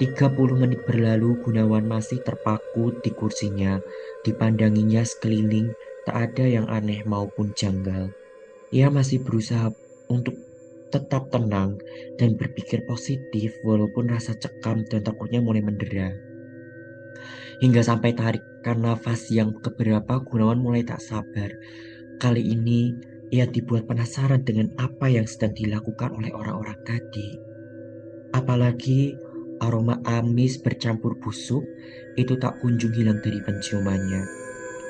30 0.00 0.56
menit 0.56 0.80
berlalu, 0.88 1.36
Gunawan 1.44 1.84
masih 1.84 2.24
terpaku 2.24 2.96
di 3.04 3.10
kursinya. 3.12 3.80
Dipandanginya 4.24 5.04
sekeliling, 5.04 5.74
tak 6.08 6.32
ada 6.32 6.44
yang 6.48 6.66
aneh 6.70 7.04
maupun 7.04 7.52
janggal. 7.52 8.10
Ia 8.72 8.88
masih 8.88 9.20
berusaha 9.20 9.68
untuk 10.08 10.34
tetap 10.92 11.32
tenang 11.32 11.80
dan 12.20 12.36
berpikir 12.36 12.84
positif 12.84 13.56
walaupun 13.64 14.12
rasa 14.12 14.36
cekam 14.36 14.84
dan 14.88 15.00
takutnya 15.00 15.40
mulai 15.40 15.64
mendera. 15.64 16.12
Hingga 17.64 17.80
sampai 17.80 18.12
tarikan 18.12 18.84
nafas 18.84 19.30
yang 19.32 19.56
keberapa 19.60 20.20
Gunawan 20.24 20.60
mulai 20.60 20.84
tak 20.84 21.00
sabar. 21.00 21.52
Kali 22.20 22.42
ini 22.42 22.92
ia 23.32 23.48
dibuat 23.48 23.88
penasaran 23.88 24.44
dengan 24.44 24.68
apa 24.76 25.08
yang 25.08 25.24
sedang 25.24 25.56
dilakukan 25.56 26.12
oleh 26.12 26.34
orang-orang 26.36 26.76
tadi. 26.84 27.38
Apalagi 28.36 29.16
aroma 29.62 30.02
amis 30.04 30.58
bercampur 30.58 31.14
busuk 31.22 31.62
itu 32.18 32.34
tak 32.36 32.58
kunjung 32.60 32.92
hilang 32.92 33.22
dari 33.22 33.38
penciumannya. 33.40 34.26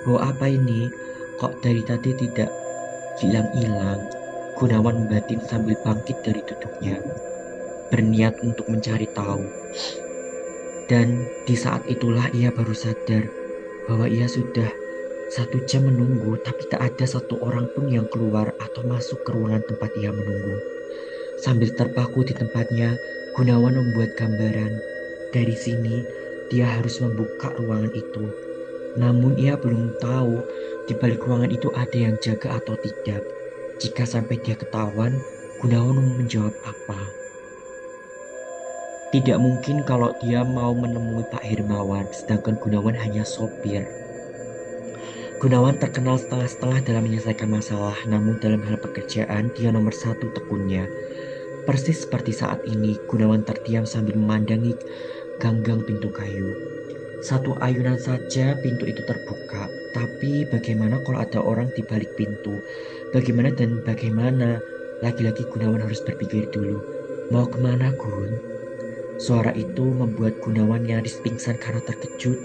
Bau 0.08 0.18
apa 0.18 0.48
ini? 0.48 0.88
Kok 1.38 1.62
dari 1.62 1.84
tadi 1.84 2.10
tidak 2.16 2.50
hilang-hilang? 3.20 4.00
Gunawan 4.56 5.06
membatin 5.06 5.38
sambil 5.46 5.76
bangkit 5.84 6.18
dari 6.24 6.40
duduknya. 6.42 6.98
Berniat 7.92 8.40
untuk 8.42 8.66
mencari 8.72 9.06
tahu. 9.12 9.44
Dan 10.88 11.28
di 11.46 11.54
saat 11.54 11.86
itulah 11.86 12.26
ia 12.34 12.50
baru 12.50 12.74
sadar 12.74 13.28
bahwa 13.86 14.08
ia 14.10 14.26
sudah 14.26 14.68
satu 15.32 15.64
jam 15.64 15.88
menunggu 15.88 16.36
tapi 16.44 16.68
tak 16.68 16.82
ada 16.84 17.08
satu 17.08 17.40
orang 17.40 17.64
pun 17.72 17.88
yang 17.88 18.04
keluar 18.12 18.52
atau 18.60 18.84
masuk 18.84 19.24
ke 19.24 19.32
ruangan 19.32 19.64
tempat 19.64 19.90
ia 19.96 20.12
menunggu. 20.12 20.56
Sambil 21.40 21.72
terpaku 21.74 22.22
di 22.22 22.36
tempatnya, 22.36 22.94
Gunawan 23.32 23.80
membuat 23.80 24.12
gambaran. 24.20 24.76
Dari 25.32 25.56
sini, 25.56 26.04
dia 26.52 26.68
harus 26.68 27.00
membuka 27.00 27.48
ruangan 27.56 27.88
itu. 27.96 28.28
Namun 29.00 29.40
ia 29.40 29.56
belum 29.56 29.96
tahu 30.04 30.44
di 30.84 30.92
balik 30.92 31.24
ruangan 31.24 31.48
itu 31.48 31.72
ada 31.72 31.96
yang 31.96 32.20
jaga 32.20 32.60
atau 32.60 32.76
tidak. 32.76 33.24
Jika 33.80 34.04
sampai 34.04 34.36
dia 34.44 34.52
ketahuan, 34.52 35.16
Gunawan 35.64 36.20
menjawab 36.20 36.52
apa? 36.60 37.00
Tidak 39.16 39.40
mungkin 39.40 39.80
kalau 39.88 40.12
dia 40.20 40.44
mau 40.44 40.76
menemui 40.76 41.24
Pak 41.32 41.40
Hermawan, 41.40 42.12
sedangkan 42.12 42.60
Gunawan 42.60 43.00
hanya 43.00 43.24
sopir. 43.24 43.88
Gunawan 45.40 45.80
terkenal 45.80 46.20
setengah-setengah 46.20 46.84
dalam 46.84 47.08
menyelesaikan 47.08 47.48
masalah, 47.48 47.96
namun 48.04 48.36
dalam 48.44 48.60
hal 48.60 48.76
pekerjaan 48.76 49.48
dia 49.56 49.72
nomor 49.72 49.96
satu 49.96 50.28
tekunnya. 50.36 50.84
Persis 51.62 52.02
seperti 52.02 52.34
saat 52.34 52.66
ini, 52.66 52.98
Gunawan 53.06 53.46
terdiam 53.46 53.86
sambil 53.86 54.18
memandangi 54.18 54.74
ganggang 55.38 55.78
pintu 55.86 56.10
kayu. 56.10 56.50
Satu 57.22 57.54
ayunan 57.62 57.94
saja 58.02 58.58
pintu 58.58 58.82
itu 58.82 58.98
terbuka, 59.06 59.70
tapi 59.94 60.42
bagaimana 60.50 60.98
kalau 61.06 61.22
ada 61.22 61.38
orang 61.38 61.70
di 61.78 61.86
balik 61.86 62.10
pintu? 62.18 62.58
Bagaimana 63.14 63.54
dan 63.54 63.78
bagaimana? 63.86 64.58
Lagi-lagi 65.06 65.46
Gunawan 65.50 65.86
harus 65.86 66.02
berpikir 66.02 66.50
dulu. 66.50 66.82
Mau 67.30 67.46
ke 67.46 67.58
mana 67.62 67.94
Gun? 67.94 68.38
Suara 69.22 69.54
itu 69.54 69.86
membuat 69.86 70.42
Gunawan 70.42 70.82
nyaris 70.82 71.22
pingsan 71.22 71.62
karena 71.62 71.82
terkejut. 71.86 72.38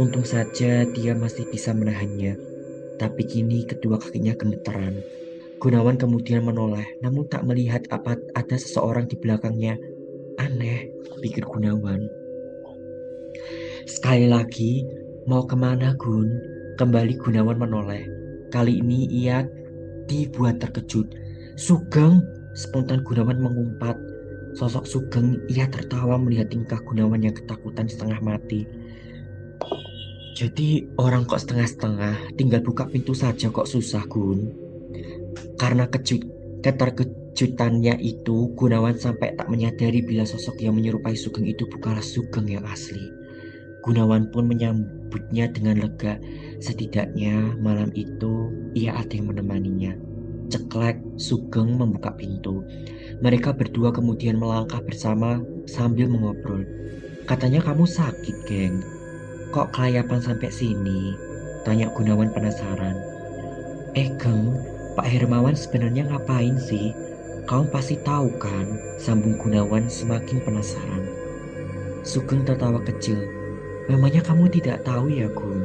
Untung 0.00 0.24
saja 0.24 0.88
dia 0.88 1.12
masih 1.12 1.44
bisa 1.48 1.76
menahannya. 1.76 2.40
Tapi 2.96 3.22
kini 3.28 3.68
kedua 3.68 4.00
kakinya 4.00 4.32
gemeteran. 4.32 5.04
Gunawan 5.62 5.94
kemudian 5.94 6.42
menoleh, 6.42 6.98
namun 7.06 7.22
tak 7.30 7.46
melihat 7.46 7.86
apa 7.94 8.18
ada 8.34 8.56
seseorang 8.58 9.06
di 9.06 9.14
belakangnya. 9.14 9.78
Aneh, 10.42 10.90
pikir 11.22 11.46
Gunawan. 11.46 12.02
Sekali 13.86 14.26
lagi, 14.26 14.82
mau 15.30 15.46
ke 15.46 15.54
mana 15.54 15.94
Gun? 15.94 16.26
Kembali 16.82 17.14
Gunawan 17.14 17.62
menoleh. 17.62 18.02
Kali 18.50 18.82
ini 18.82 19.06
ia 19.06 19.46
dibuat 20.10 20.58
terkejut. 20.58 21.06
Sugeng, 21.54 22.18
spontan 22.58 23.06
Gunawan 23.06 23.38
mengumpat. 23.38 23.94
Sosok 24.58 24.82
Sugeng 24.82 25.46
ia 25.46 25.70
tertawa 25.70 26.18
melihat 26.18 26.50
tingkah 26.50 26.82
Gunawan 26.82 27.22
yang 27.22 27.38
ketakutan 27.38 27.86
setengah 27.86 28.18
mati. 28.18 28.66
Jadi 30.34 30.90
orang 30.98 31.22
kok 31.22 31.38
setengah-setengah, 31.38 32.34
tinggal 32.34 32.66
buka 32.66 32.90
pintu 32.90 33.14
saja 33.14 33.46
kok 33.46 33.70
susah 33.70 34.02
Gun. 34.10 34.61
Karena 35.62 35.86
kejut, 35.86 36.26
keterkejutannya 36.66 37.94
itu, 38.02 38.50
Gunawan 38.58 38.98
sampai 38.98 39.38
tak 39.38 39.46
menyadari 39.46 40.02
bila 40.02 40.26
sosok 40.26 40.58
yang 40.58 40.74
menyerupai 40.74 41.14
Sugeng 41.14 41.46
itu 41.46 41.70
bukanlah 41.70 42.02
Sugeng 42.02 42.50
yang 42.50 42.66
asli. 42.66 43.06
Gunawan 43.86 44.34
pun 44.34 44.50
menyambutnya 44.50 45.54
dengan 45.54 45.86
lega. 45.86 46.18
Setidaknya 46.58 47.54
malam 47.62 47.94
itu 47.94 48.50
ia 48.74 48.98
ada 48.98 49.14
yang 49.14 49.30
menemaninya. 49.30 49.94
Ceklek, 50.50 50.98
Sugeng 51.14 51.78
membuka 51.78 52.10
pintu. 52.10 52.66
Mereka 53.22 53.54
berdua 53.54 53.94
kemudian 53.94 54.42
melangkah 54.42 54.82
bersama 54.82 55.38
sambil 55.70 56.10
mengobrol. 56.10 56.66
Katanya 57.30 57.62
kamu 57.62 57.86
sakit, 57.86 58.50
geng. 58.50 58.82
Kok 59.54 59.70
kelayapan 59.70 60.18
sampai 60.18 60.50
sini? 60.50 61.14
Tanya 61.62 61.86
Gunawan 61.94 62.34
penasaran. 62.34 62.98
Eh, 63.94 64.10
geng, 64.18 64.71
Pak 64.92 65.08
Hermawan 65.08 65.56
sebenarnya 65.56 66.04
ngapain 66.04 66.60
sih? 66.60 66.92
Kamu 67.48 67.72
pasti 67.72 67.96
tahu 68.04 68.28
kan? 68.36 68.68
Sambung 69.00 69.40
Gunawan 69.40 69.88
semakin 69.88 70.44
penasaran. 70.44 71.08
Sugeng 72.04 72.44
tertawa 72.44 72.76
kecil. 72.84 73.16
Memangnya 73.88 74.20
kamu 74.20 74.52
tidak 74.52 74.84
tahu 74.84 75.08
ya, 75.08 75.32
Gun? 75.32 75.64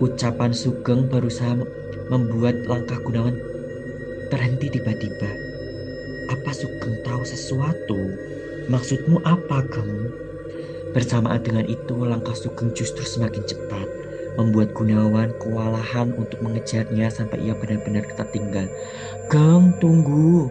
Ucapan 0.00 0.56
Sugeng 0.56 1.10
berusaha 1.10 1.52
membuat 2.08 2.64
langkah 2.64 2.96
Gunawan 3.04 3.36
terhenti 4.32 4.72
tiba-tiba. 4.72 5.30
Apa 6.32 6.50
Sugeng 6.56 7.04
tahu 7.04 7.22
sesuatu? 7.28 7.98
Maksudmu 8.68 9.24
apa, 9.24 9.64
Geng? 9.68 10.12
Bersamaan 10.92 11.40
dengan 11.40 11.64
itu, 11.64 11.96
langkah 12.04 12.36
Sugeng 12.36 12.72
justru 12.72 13.04
semakin 13.04 13.44
cepat, 13.44 13.87
membuat 14.38 14.70
Gunawan 14.70 15.34
kewalahan 15.42 16.14
untuk 16.14 16.38
mengejarnya 16.46 17.10
sampai 17.10 17.50
ia 17.50 17.58
benar-benar 17.58 18.06
tertinggal. 18.14 18.70
Geng, 19.26 19.74
tunggu! 19.82 20.46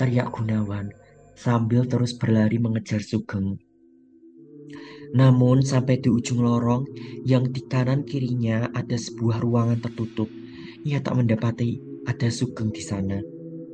Teriak 0.00 0.32
Gunawan 0.32 0.88
sambil 1.36 1.84
terus 1.84 2.16
berlari 2.16 2.56
mengejar 2.56 3.04
Sugeng. 3.04 3.60
Namun 5.12 5.60
sampai 5.60 6.00
di 6.00 6.08
ujung 6.08 6.40
lorong 6.40 6.88
yang 7.28 7.52
di 7.52 7.60
kanan 7.68 8.08
kirinya 8.08 8.72
ada 8.72 8.96
sebuah 8.96 9.44
ruangan 9.44 9.84
tertutup, 9.84 10.32
ia 10.88 11.04
tak 11.04 11.20
mendapati 11.20 11.84
ada 12.08 12.32
Sugeng 12.32 12.72
di 12.72 12.80
sana. 12.80 13.20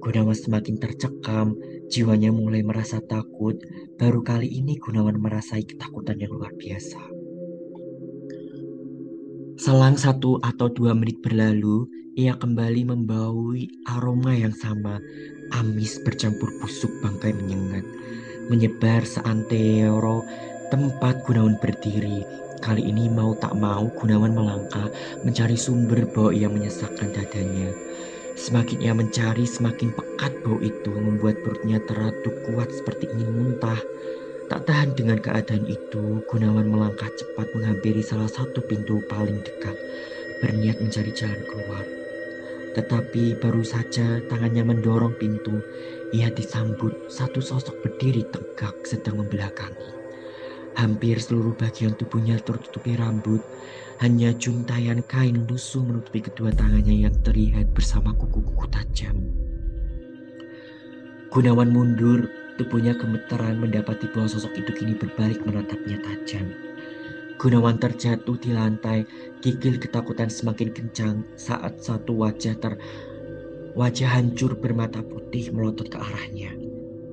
Gunawan 0.02 0.34
semakin 0.34 0.82
tercekam, 0.82 1.54
jiwanya 1.86 2.34
mulai 2.34 2.66
merasa 2.66 2.98
takut. 2.98 3.58
Baru 3.94 4.26
kali 4.26 4.50
ini 4.50 4.78
Gunawan 4.78 5.18
merasai 5.18 5.62
ketakutan 5.62 6.18
yang 6.18 6.34
luar 6.34 6.54
biasa. 6.54 7.17
Selang 9.58 9.98
satu 9.98 10.38
atau 10.38 10.70
dua 10.70 10.94
menit 10.94 11.18
berlalu, 11.18 11.82
ia 12.14 12.38
kembali 12.38 12.94
membaui 12.94 13.66
aroma 13.90 14.30
yang 14.30 14.54
sama, 14.54 15.02
amis 15.50 15.98
bercampur 16.06 16.46
busuk 16.62 16.94
bangkai 17.02 17.34
menyengat. 17.34 17.82
Menyebar 18.46 19.02
seantero 19.02 20.22
tempat 20.70 21.26
Gunawan 21.26 21.58
berdiri. 21.58 22.22
Kali 22.62 22.86
ini 22.86 23.10
mau 23.10 23.34
tak 23.34 23.58
mau 23.58 23.90
Gunawan 23.98 24.30
melangkah 24.30 24.94
mencari 25.26 25.58
sumber 25.58 26.06
bau 26.06 26.30
yang 26.30 26.54
menyesakkan 26.54 27.10
dadanya. 27.10 27.74
Semakin 28.38 28.78
ia 28.78 28.94
mencari, 28.94 29.42
semakin 29.42 29.90
pekat 29.90 30.38
bau 30.46 30.62
itu 30.62 30.94
membuat 30.94 31.42
perutnya 31.42 31.82
teraduk 31.82 32.46
kuat 32.46 32.70
seperti 32.70 33.10
ingin 33.10 33.34
muntah. 33.34 33.82
Tak 34.48 34.64
tahan 34.64 34.96
dengan 34.96 35.20
keadaan 35.20 35.68
itu, 35.68 36.24
Gunawan 36.24 36.72
melangkah 36.72 37.12
cepat 37.20 37.52
menghampiri 37.52 38.00
salah 38.00 38.32
satu 38.32 38.64
pintu 38.64 39.04
paling 39.04 39.44
dekat, 39.44 39.76
berniat 40.40 40.80
mencari 40.80 41.12
jalan 41.12 41.36
keluar. 41.52 41.84
Tetapi 42.72 43.36
baru 43.44 43.60
saja 43.60 44.24
tangannya 44.24 44.64
mendorong 44.64 45.12
pintu, 45.20 45.60
ia 46.16 46.32
disambut 46.32 47.12
satu 47.12 47.44
sosok 47.44 47.76
berdiri 47.84 48.24
tegak 48.32 48.72
sedang 48.88 49.20
membelakangi. 49.20 49.92
Hampir 50.80 51.20
seluruh 51.20 51.52
bagian 51.52 51.92
tubuhnya 51.92 52.40
tertutupi 52.40 52.96
rambut, 52.96 53.44
hanya 54.00 54.32
juntayan 54.32 55.04
kain 55.04 55.44
lusuh 55.44 55.84
menutupi 55.84 56.24
kedua 56.24 56.56
tangannya 56.56 57.04
yang 57.04 57.12
terlihat 57.20 57.68
bersama 57.76 58.16
kuku-kuku 58.16 58.64
tajam. 58.72 59.18
Gunawan 61.28 61.68
mundur, 61.68 62.24
tubuhnya 62.58 62.98
gemeteran 62.98 63.62
mendapati 63.62 64.10
bahwa 64.10 64.26
sosok 64.26 64.58
itu 64.58 64.70
kini 64.74 64.98
berbalik 64.98 65.40
menatapnya 65.46 66.02
tajam. 66.02 66.50
Gunawan 67.38 67.78
terjatuh 67.78 68.34
di 68.42 68.50
lantai, 68.50 69.06
gigil 69.38 69.78
ketakutan 69.78 70.26
semakin 70.26 70.74
kencang 70.74 71.22
saat 71.38 71.78
satu 71.78 72.18
wajah 72.18 72.58
ter 72.58 72.74
wajah 73.78 74.10
hancur 74.10 74.58
bermata 74.58 74.98
putih 75.06 75.54
melotot 75.54 75.86
ke 75.86 76.02
arahnya. 76.02 76.50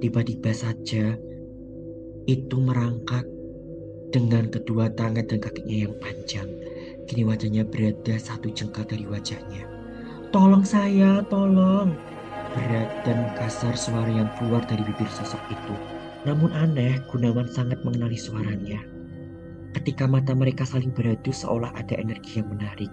Tiba-tiba 0.02 0.50
saja 0.50 1.14
itu 2.26 2.56
merangkak 2.58 3.30
dengan 4.10 4.50
kedua 4.50 4.90
tangan 4.98 5.30
dan 5.30 5.38
kakinya 5.38 5.86
yang 5.86 5.94
panjang. 6.02 6.50
Kini 7.06 7.22
wajahnya 7.22 7.62
berada 7.70 8.18
satu 8.18 8.50
jengkal 8.50 8.82
dari 8.90 9.06
wajahnya. 9.06 9.70
Tolong 10.34 10.66
saya, 10.66 11.22
tolong. 11.30 12.15
Berat 12.56 12.88
dan 13.04 13.36
kasar 13.36 13.76
suara 13.76 14.08
yang 14.08 14.32
keluar 14.40 14.64
dari 14.64 14.80
bibir 14.88 15.12
sosok 15.12 15.44
itu. 15.52 15.76
Namun 16.24 16.56
aneh, 16.56 17.04
Gunawan 17.12 17.52
sangat 17.52 17.84
mengenali 17.84 18.16
suaranya. 18.16 18.80
Ketika 19.76 20.08
mata 20.08 20.32
mereka 20.32 20.64
saling 20.64 20.96
beradu 20.96 21.36
seolah 21.36 21.76
ada 21.76 22.00
energi 22.00 22.40
yang 22.40 22.48
menarik. 22.48 22.88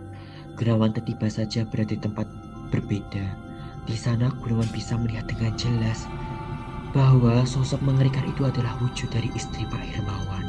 Gunawan 0.59 0.91
tiba 0.99 1.31
saja 1.31 1.63
berada 1.63 1.95
di 1.95 2.03
tempat 2.03 2.27
berbeda. 2.75 3.39
Di 3.87 3.95
sana 3.95 4.35
Gunawan 4.43 4.67
bisa 4.75 4.99
melihat 4.99 5.31
dengan 5.31 5.55
jelas 5.55 6.11
bahwa 6.91 7.47
sosok 7.47 7.81
mengerikan 7.87 8.27
itu 8.29 8.45
adalah 8.45 8.77
wujud 8.83 9.09
dari 9.15 9.31
istri 9.33 9.65
Pak 9.65 9.81
Hermawan. 9.81 10.45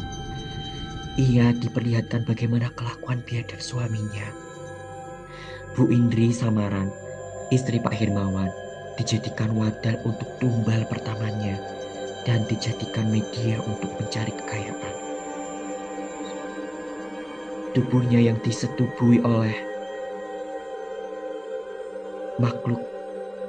Ia 1.21 1.54
diperlihatkan 1.54 2.26
bagaimana 2.26 2.73
kelakuan 2.73 3.21
biadab 3.30 3.62
suaminya. 3.62 4.26
Bu 5.78 5.89
Indri 5.93 6.34
Samaran, 6.34 6.89
istri 7.54 7.78
Pak 7.78 7.93
Hermawan, 7.93 8.49
dijadikan 8.99 9.53
wadal 9.58 9.97
untuk 10.06 10.27
tumbal 10.38 10.86
pertamanya 10.89 11.58
dan 12.23 12.45
dijadikan 12.47 13.10
media 13.10 13.60
untuk 13.67 13.89
mencari 13.99 14.32
kekayaan 14.32 14.93
tubuhnya 17.73 18.21
yang 18.21 18.38
disetubui 18.45 19.17
oleh 19.25 19.58
makhluk 22.38 22.79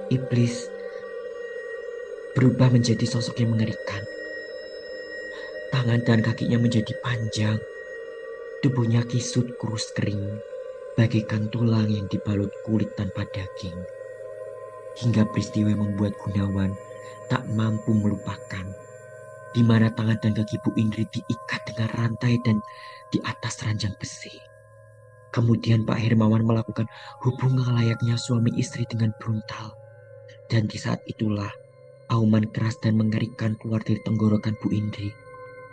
iblis 0.09 0.65
berubah 2.33 2.73
menjadi 2.73 3.05
sosok 3.05 3.45
yang 3.45 3.53
mengerikan. 3.55 4.03
Tangan 5.71 6.01
dan 6.03 6.25
kakinya 6.25 6.57
menjadi 6.57 6.97
panjang, 7.05 7.61
tubuhnya 8.65 9.05
kisut 9.05 9.55
kurus 9.61 9.93
kering, 9.93 10.41
bagaikan 10.97 11.53
tulang 11.53 11.87
yang 11.93 12.09
dibalut 12.09 12.51
kulit 12.65 12.91
tanpa 12.97 13.29
daging. 13.29 13.77
Hingga 14.95 15.27
peristiwa 15.35 15.75
membuat 15.75 16.15
Gunawan 16.23 16.71
tak 17.27 17.43
mampu 17.51 17.91
melupakan 17.97 18.67
di 19.55 19.63
mana 19.63 19.87
tangan 19.95 20.19
dan 20.19 20.35
kaki 20.35 20.59
Bu 20.67 20.75
Indri 20.75 21.07
diikat 21.15 21.63
dengan 21.71 21.89
rantai 21.95 22.43
dan 22.43 22.59
di 23.15 23.23
atas 23.23 23.63
ranjang 23.63 23.95
besi. 24.03 24.35
Kemudian 25.31 25.87
Pak 25.87 25.99
Hermawan 25.99 26.43
melakukan 26.43 26.91
hubungan 27.23 27.79
layaknya 27.79 28.19
suami 28.19 28.51
istri 28.59 28.83
dengan 28.91 29.15
brutal. 29.23 29.79
Dan 30.51 30.67
di 30.67 30.79
saat 30.79 31.03
itulah 31.07 31.51
auman 32.11 32.51
keras 32.51 32.79
dan 32.83 32.99
mengerikan 32.99 33.55
keluar 33.59 33.81
dari 33.81 33.99
tenggorokan 34.03 34.59
Bu 34.59 34.75
Indri, 34.75 35.11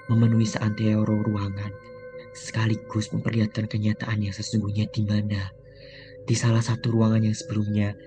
memenuhi 0.09 0.45
seantero 0.45 1.21
ruangan, 1.25 1.73
sekaligus 2.37 3.09
memperlihatkan 3.11 3.67
kenyataan 3.67 4.23
yang 4.23 4.33
sesungguhnya 4.33 4.87
di 4.93 5.03
mana 5.03 5.51
di 6.25 6.37
salah 6.37 6.61
satu 6.61 6.93
ruangan 6.93 7.25
yang 7.25 7.35
sebelumnya 7.35 7.97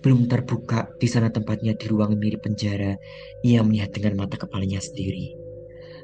belum 0.00 0.26
terbuka 0.28 0.96
di 0.96 1.08
sana 1.08 1.28
tempatnya 1.28 1.76
di 1.76 1.86
ruang 1.88 2.16
mirip 2.16 2.44
penjara. 2.44 2.96
Ia 3.44 3.60
melihat 3.60 3.92
dengan 3.92 4.24
mata 4.24 4.40
kepalanya 4.40 4.80
sendiri. 4.80 5.36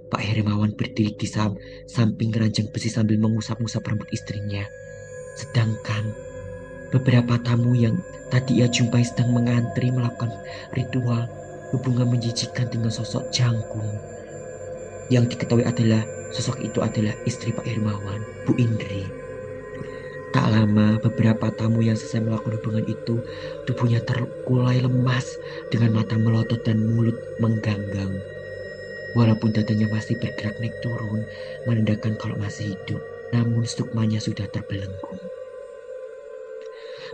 Pak 0.06 0.22
Hermawan 0.22 0.78
berdiri 0.78 1.18
di 1.18 1.26
sam 1.26 1.58
samping 1.90 2.30
keranjang 2.30 2.70
besi 2.70 2.92
sambil 2.92 3.18
mengusap-ngusap 3.18 3.82
rambut 3.82 4.06
istrinya. 4.14 4.62
Sedangkan 5.34 6.14
beberapa 6.94 7.40
tamu 7.42 7.74
yang 7.74 7.98
tadi 8.30 8.62
ia 8.62 8.70
jumpai 8.70 9.02
sedang 9.02 9.34
mengantri 9.34 9.90
melakukan 9.90 10.30
ritual 10.78 11.26
hubungan 11.74 12.06
menjijikan 12.06 12.70
dengan 12.70 12.94
sosok 12.94 13.26
jangkung. 13.34 13.90
Yang 15.10 15.34
diketahui 15.34 15.66
adalah 15.66 16.06
sosok 16.30 16.62
itu 16.62 16.78
adalah 16.82 17.14
istri 17.26 17.50
Pak 17.50 17.66
Hermawan, 17.66 18.22
Bu 18.46 18.54
Indri. 18.58 19.25
Tak 20.36 20.52
lama, 20.52 21.00
beberapa 21.00 21.48
tamu 21.48 21.80
yang 21.80 21.96
selesai 21.96 22.20
melakukan 22.20 22.60
hubungan 22.60 22.84
itu, 22.84 23.24
tubuhnya 23.64 24.04
terkulai 24.04 24.84
lemas 24.84 25.40
dengan 25.72 25.96
mata 25.96 26.20
melotot 26.20 26.60
dan 26.60 26.76
mulut 26.76 27.16
mengganggang. 27.40 28.20
Walaupun 29.16 29.56
dadanya 29.56 29.88
masih 29.88 30.20
bergerak 30.20 30.60
naik 30.60 30.76
turun, 30.84 31.24
menandakan 31.64 32.20
kalau 32.20 32.36
masih 32.36 32.76
hidup, 32.76 33.00
namun 33.32 33.64
sukmanya 33.64 34.20
sudah 34.20 34.44
terbelenggu. 34.52 35.16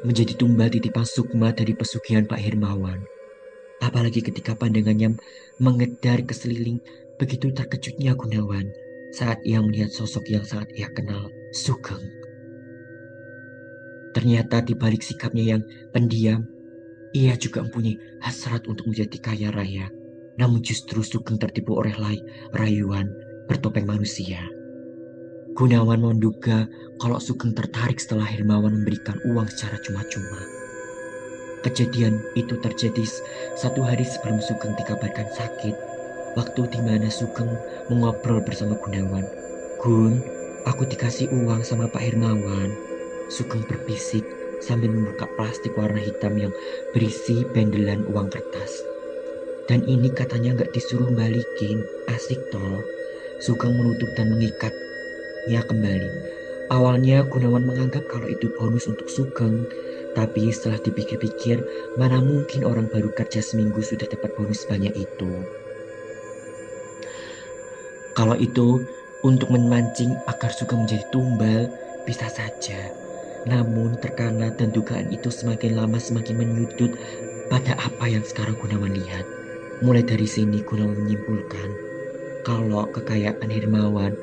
Menjadi 0.03 0.35
tumbal 0.35 0.75
titipan 0.75 1.07
sukma 1.07 1.55
dari 1.55 1.79
pesugihan 1.79 2.27
Pak 2.27 2.43
Hermawan. 2.43 3.07
Apalagi 3.87 4.19
ketika 4.19 4.59
pandangannya 4.59 5.15
mengedar 5.63 6.27
ke 6.27 6.35
seliling, 6.35 6.83
begitu 7.23 7.55
terkejutnya 7.55 8.19
Gunawan 8.19 8.67
saat 9.15 9.39
ia 9.47 9.63
melihat 9.63 9.95
sosok 9.95 10.27
yang 10.27 10.43
sangat 10.43 10.75
ia 10.75 10.91
kenal, 10.91 11.31
Sugeng. 11.55 12.22
Ternyata 14.13 14.61
di 14.61 14.77
balik 14.77 15.01
sikapnya 15.01 15.57
yang 15.57 15.63
pendiam, 15.93 16.45
ia 17.13 17.37
juga 17.37 17.65
mempunyai 17.65 17.97
hasrat 18.25 18.65
untuk 18.69 18.89
menjadi 18.89 19.17
kaya 19.21 19.49
raya. 19.53 19.89
Namun 20.41 20.65
justru 20.65 21.05
Sugeng 21.05 21.37
tertipu 21.37 21.77
oleh 21.77 21.93
lay, 22.01 22.21
rayuan 22.57 23.09
bertopeng 23.49 23.85
manusia. 23.85 24.41
Gunawan 25.53 26.01
menduga 26.01 26.65
kalau 26.97 27.21
Sugeng 27.21 27.53
tertarik 27.53 28.01
setelah 28.01 28.25
Hermawan 28.25 28.81
memberikan 28.81 29.21
uang 29.29 29.45
secara 29.53 29.77
cuma-cuma. 29.85 30.41
Kejadian 31.61 32.19
itu 32.33 32.57
terjadi 32.59 33.05
satu 33.61 33.85
hari 33.85 34.09
sebelum 34.09 34.41
Sugeng 34.41 34.73
dikabarkan 34.81 35.29
sakit. 35.37 35.77
Waktu 36.33 36.61
di 36.73 36.81
mana 36.81 37.13
Sugeng 37.13 37.53
mengobrol 37.93 38.41
bersama 38.41 38.73
Gunawan. 38.81 39.29
Gun, 39.85 40.25
aku 40.65 40.89
dikasih 40.89 41.29
uang 41.29 41.61
sama 41.61 41.93
Pak 41.93 42.01
Hermawan. 42.01 42.92
Sugeng 43.33 43.65
berbisik 43.65 44.29
sambil 44.61 44.93
membuka 44.93 45.25
plastik 45.41 45.73
warna 45.73 45.97
hitam 45.97 46.37
yang 46.37 46.53
berisi 46.93 47.49
bendelan 47.49 48.05
uang 48.13 48.29
kertas. 48.29 48.85
Dan 49.65 49.89
ini 49.89 50.13
katanya 50.13 50.61
nggak 50.61 50.77
disuruh 50.77 51.09
balikin, 51.17 51.81
asik 52.13 52.37
toh. 52.53 52.85
Sugeng 53.41 53.73
menutup 53.73 54.13
dan 54.21 54.37
mengikatnya 54.37 55.65
kembali. 55.65 56.11
Awalnya 56.69 57.25
Gunawan 57.25 57.65
menganggap 57.65 58.05
kalau 58.13 58.29
itu 58.29 58.53
bonus 58.61 58.85
untuk 58.85 59.09
Sugeng, 59.09 59.65
tapi 60.13 60.53
setelah 60.53 60.77
dipikir-pikir, 60.85 61.65
mana 61.97 62.21
mungkin 62.21 62.69
orang 62.69 62.93
baru 62.93 63.17
kerja 63.17 63.41
seminggu 63.41 63.81
sudah 63.81 64.05
dapat 64.13 64.29
bonus 64.37 64.69
banyak 64.69 64.93
itu. 64.93 65.33
Kalau 68.13 68.37
itu 68.37 68.85
untuk 69.25 69.49
memancing 69.49 70.13
agar 70.29 70.53
Sugeng 70.53 70.85
menjadi 70.85 71.09
tumbal, 71.09 71.73
bisa 72.05 72.29
saja. 72.29 72.93
Namun 73.43 73.99
terkana 73.99 74.55
dan 74.55 74.71
dugaan 74.71 75.11
itu 75.11 75.29
semakin 75.29 75.75
lama 75.75 75.99
semakin 75.99 76.39
menyudut 76.39 76.95
pada 77.51 77.75
apa 77.75 78.07
yang 78.07 78.23
sekarang 78.23 78.55
Gunawan 78.55 78.95
lihat. 78.95 79.27
Mulai 79.83 80.07
dari 80.07 80.31
sini 80.31 80.63
Gunawan 80.63 80.95
menyimpulkan 80.95 81.69
kalau 82.47 82.87
kekayaan 82.95 83.51
Hermawan 83.51 84.15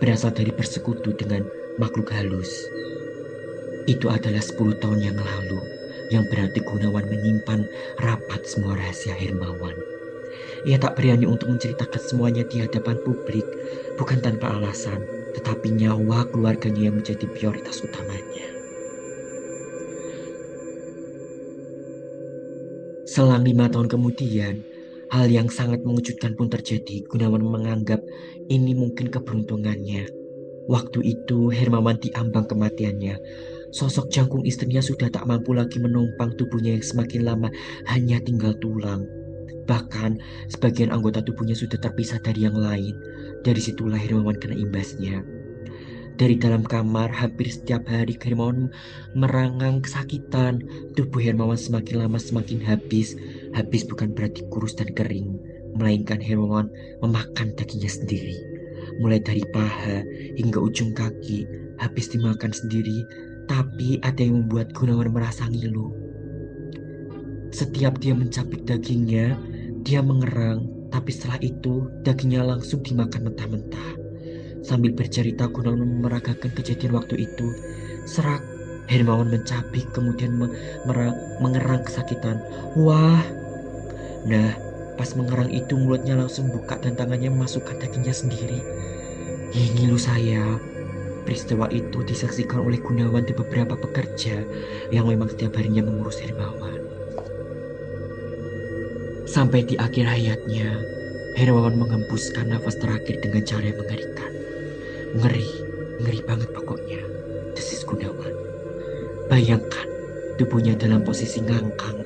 berasal 0.00 0.32
dari 0.36 0.52
persekutu 0.52 1.16
dengan 1.16 1.48
makhluk 1.80 2.12
halus. 2.12 2.68
Itu 3.88 4.12
adalah 4.12 4.44
10 4.44 4.76
tahun 4.76 5.00
yang 5.00 5.16
lalu 5.16 5.60
yang 6.12 6.28
berarti 6.28 6.60
Gunawan 6.60 7.08
menyimpan 7.08 7.68
rapat 8.00 8.44
semua 8.44 8.76
rahasia 8.76 9.16
Hermawan. 9.16 9.76
Ia 10.68 10.76
tak 10.76 10.98
berani 10.98 11.24
untuk 11.24 11.54
menceritakan 11.54 12.02
semuanya 12.02 12.44
di 12.44 12.60
hadapan 12.60 12.98
publik, 13.00 13.46
bukan 13.96 14.18
tanpa 14.20 14.52
alasan, 14.58 15.00
tetapi 15.38 15.70
nyawa 15.70 16.26
keluarganya 16.28 16.90
yang 16.90 16.96
menjadi 16.98 17.24
prioritas 17.30 17.80
utamanya. 17.80 18.57
Selang 23.18 23.42
lima 23.42 23.66
tahun 23.66 23.90
kemudian, 23.90 24.62
hal 25.10 25.26
yang 25.26 25.50
sangat 25.50 25.82
mengejutkan 25.82 26.38
pun 26.38 26.46
terjadi. 26.46 27.02
Gunawan 27.10 27.42
menganggap 27.42 27.98
ini 28.46 28.78
mungkin 28.78 29.10
keberuntungannya. 29.10 30.06
Waktu 30.70 31.02
itu 31.02 31.50
Hermawan 31.50 31.98
diambang 31.98 32.46
kematiannya. 32.46 33.18
Sosok 33.74 34.14
jangkung 34.14 34.46
istrinya 34.46 34.78
sudah 34.78 35.10
tak 35.10 35.26
mampu 35.26 35.50
lagi 35.50 35.82
menumpang 35.82 36.38
tubuhnya 36.38 36.78
yang 36.78 36.86
semakin 36.86 37.26
lama 37.26 37.50
hanya 37.90 38.22
tinggal 38.22 38.54
tulang. 38.62 39.02
Bahkan 39.66 40.22
sebagian 40.54 40.94
anggota 40.94 41.18
tubuhnya 41.18 41.58
sudah 41.58 41.74
terpisah 41.74 42.22
dari 42.22 42.46
yang 42.46 42.54
lain. 42.54 42.94
Dari 43.42 43.58
situlah 43.58 43.98
Hermawan 43.98 44.38
kena 44.38 44.54
imbasnya. 44.54 45.26
Dari 46.18 46.34
dalam 46.34 46.66
kamar, 46.66 47.14
hampir 47.14 47.46
setiap 47.46 47.86
hari 47.86 48.18
Hermawan 48.18 48.74
merangang 49.14 49.78
kesakitan. 49.78 50.66
Tubuh 50.98 51.22
Hermawan 51.22 51.54
semakin 51.54 52.02
lama 52.02 52.18
semakin 52.18 52.58
habis. 52.66 53.14
Habis 53.54 53.86
bukan 53.86 54.18
berarti 54.18 54.42
kurus 54.50 54.74
dan 54.74 54.90
kering, 54.98 55.38
melainkan 55.78 56.18
Hermawan 56.18 56.74
memakan 56.98 57.54
dagingnya 57.54 57.86
sendiri. 57.86 58.34
mulai 58.98 59.22
dari 59.22 59.44
paha 59.54 60.02
hingga 60.34 60.58
ujung 60.58 60.90
kaki, 60.90 61.46
habis 61.78 62.10
dimakan 62.10 62.50
sendiri, 62.50 63.06
tapi 63.46 64.02
ada 64.02 64.18
yang 64.18 64.42
membuat 64.42 64.74
Gunawan 64.74 65.14
merasa 65.14 65.46
ngilu. 65.46 65.94
Setiap 67.54 68.02
dia 68.02 68.12
mencapik 68.12 68.66
dagingnya, 68.66 69.38
dia 69.86 70.02
mengerang, 70.02 70.90
tapi 70.90 71.14
setelah 71.14 71.38
itu 71.40 71.86
dagingnya 72.02 72.42
langsung 72.42 72.82
dimakan 72.82 73.30
mentah-mentah. 73.30 73.97
Sambil 74.68 74.92
bercerita 74.92 75.48
Gunawan 75.48 75.80
memeragakan 75.80 76.52
kejadian 76.52 76.92
waktu 77.00 77.24
itu. 77.24 77.56
Serak, 78.04 78.44
Hermawan 78.84 79.32
mencapik 79.32 79.88
kemudian 79.96 80.36
mengerang 81.40 81.88
kesakitan. 81.88 82.44
Wah! 82.76 83.24
Nah, 84.28 84.52
pas 85.00 85.08
mengerang 85.16 85.48
itu 85.48 85.72
mulutnya 85.72 86.20
langsung 86.20 86.52
buka 86.52 86.76
dan 86.84 87.00
tangannya 87.00 87.32
memasukkan 87.32 87.80
dagingnya 87.80 88.12
sendiri. 88.12 88.60
Ngilu 89.56 89.96
saya. 89.96 90.60
Peristiwa 91.24 91.64
itu 91.72 92.04
disaksikan 92.04 92.60
oleh 92.60 92.76
Gunawan 92.80 93.24
di 93.24 93.32
beberapa 93.32 93.72
pekerja 93.72 94.44
yang 94.92 95.08
memang 95.08 95.32
setiap 95.32 95.56
harinya 95.56 95.80
mengurus 95.84 96.20
Hermawan. 96.20 96.76
Sampai 99.24 99.64
di 99.64 99.80
akhir 99.80 100.08
hayatnya, 100.08 100.76
Hermawan 101.40 101.76
menghembuskan 101.80 102.52
nafas 102.52 102.76
terakhir 102.76 103.24
dengan 103.24 103.44
cara 103.48 103.64
yang 103.64 103.80
mengerikan. 103.80 104.37
Ngeri, 105.16 105.48
ngeri 106.04 106.20
banget 106.28 106.52
pokoknya. 106.52 107.00
Desis 107.56 107.80
Gunawan. 107.88 108.34
Bayangkan, 109.32 109.88
tubuhnya 110.36 110.76
dalam 110.76 111.00
posisi 111.00 111.40
ngangkang. 111.40 112.04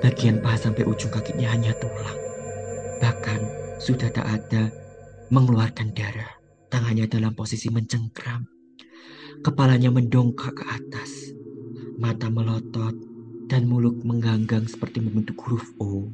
Bagian 0.00 0.40
paha 0.40 0.56
sampai 0.56 0.86
ujung 0.88 1.12
kakinya 1.12 1.52
hanya 1.52 1.76
tulang. 1.76 2.18
Bahkan 3.04 3.40
sudah 3.82 4.08
tak 4.08 4.24
ada 4.24 4.72
mengeluarkan 5.28 5.92
darah. 5.92 6.40
Tangannya 6.68 7.08
dalam 7.08 7.32
posisi 7.36 7.68
mencengkram. 7.68 8.44
Kepalanya 9.44 9.92
mendongkak 9.92 10.56
ke 10.56 10.64
atas. 10.64 11.32
Mata 12.00 12.32
melotot 12.32 12.94
dan 13.48 13.64
mulut 13.64 14.04
mengganggang 14.04 14.68
seperti 14.68 15.00
membentuk 15.00 15.40
huruf 15.44 15.68
O. 15.80 16.12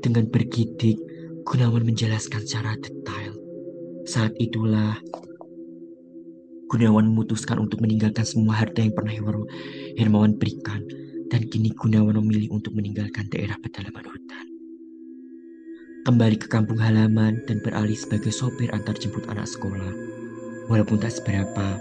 Dengan 0.00 0.28
bergidik, 0.28 0.96
Gunawan 1.46 1.86
menjelaskan 1.86 2.42
secara 2.42 2.74
detail. 2.80 3.36
Saat 4.06 4.34
itulah 4.40 4.98
Gunawan 6.66 7.14
memutuskan 7.14 7.62
untuk 7.62 7.78
meninggalkan 7.78 8.26
semua 8.26 8.58
harta 8.58 8.82
yang 8.82 8.90
pernah 8.90 9.14
Hermawan 9.94 10.34
berikan 10.34 10.82
dan 11.30 11.46
kini 11.46 11.70
Gunawan 11.70 12.18
memilih 12.18 12.58
untuk 12.58 12.74
meninggalkan 12.74 13.30
daerah 13.30 13.54
pedalaman 13.62 14.02
hutan. 14.02 14.46
Kembali 16.06 16.36
ke 16.38 16.46
kampung 16.50 16.78
halaman 16.82 17.42
dan 17.46 17.62
beralih 17.62 17.94
sebagai 17.94 18.30
sopir 18.34 18.70
antar 18.74 18.98
jemput 18.98 19.26
anak 19.30 19.46
sekolah. 19.46 19.90
Walaupun 20.66 20.98
tak 20.98 21.14
seberapa, 21.14 21.78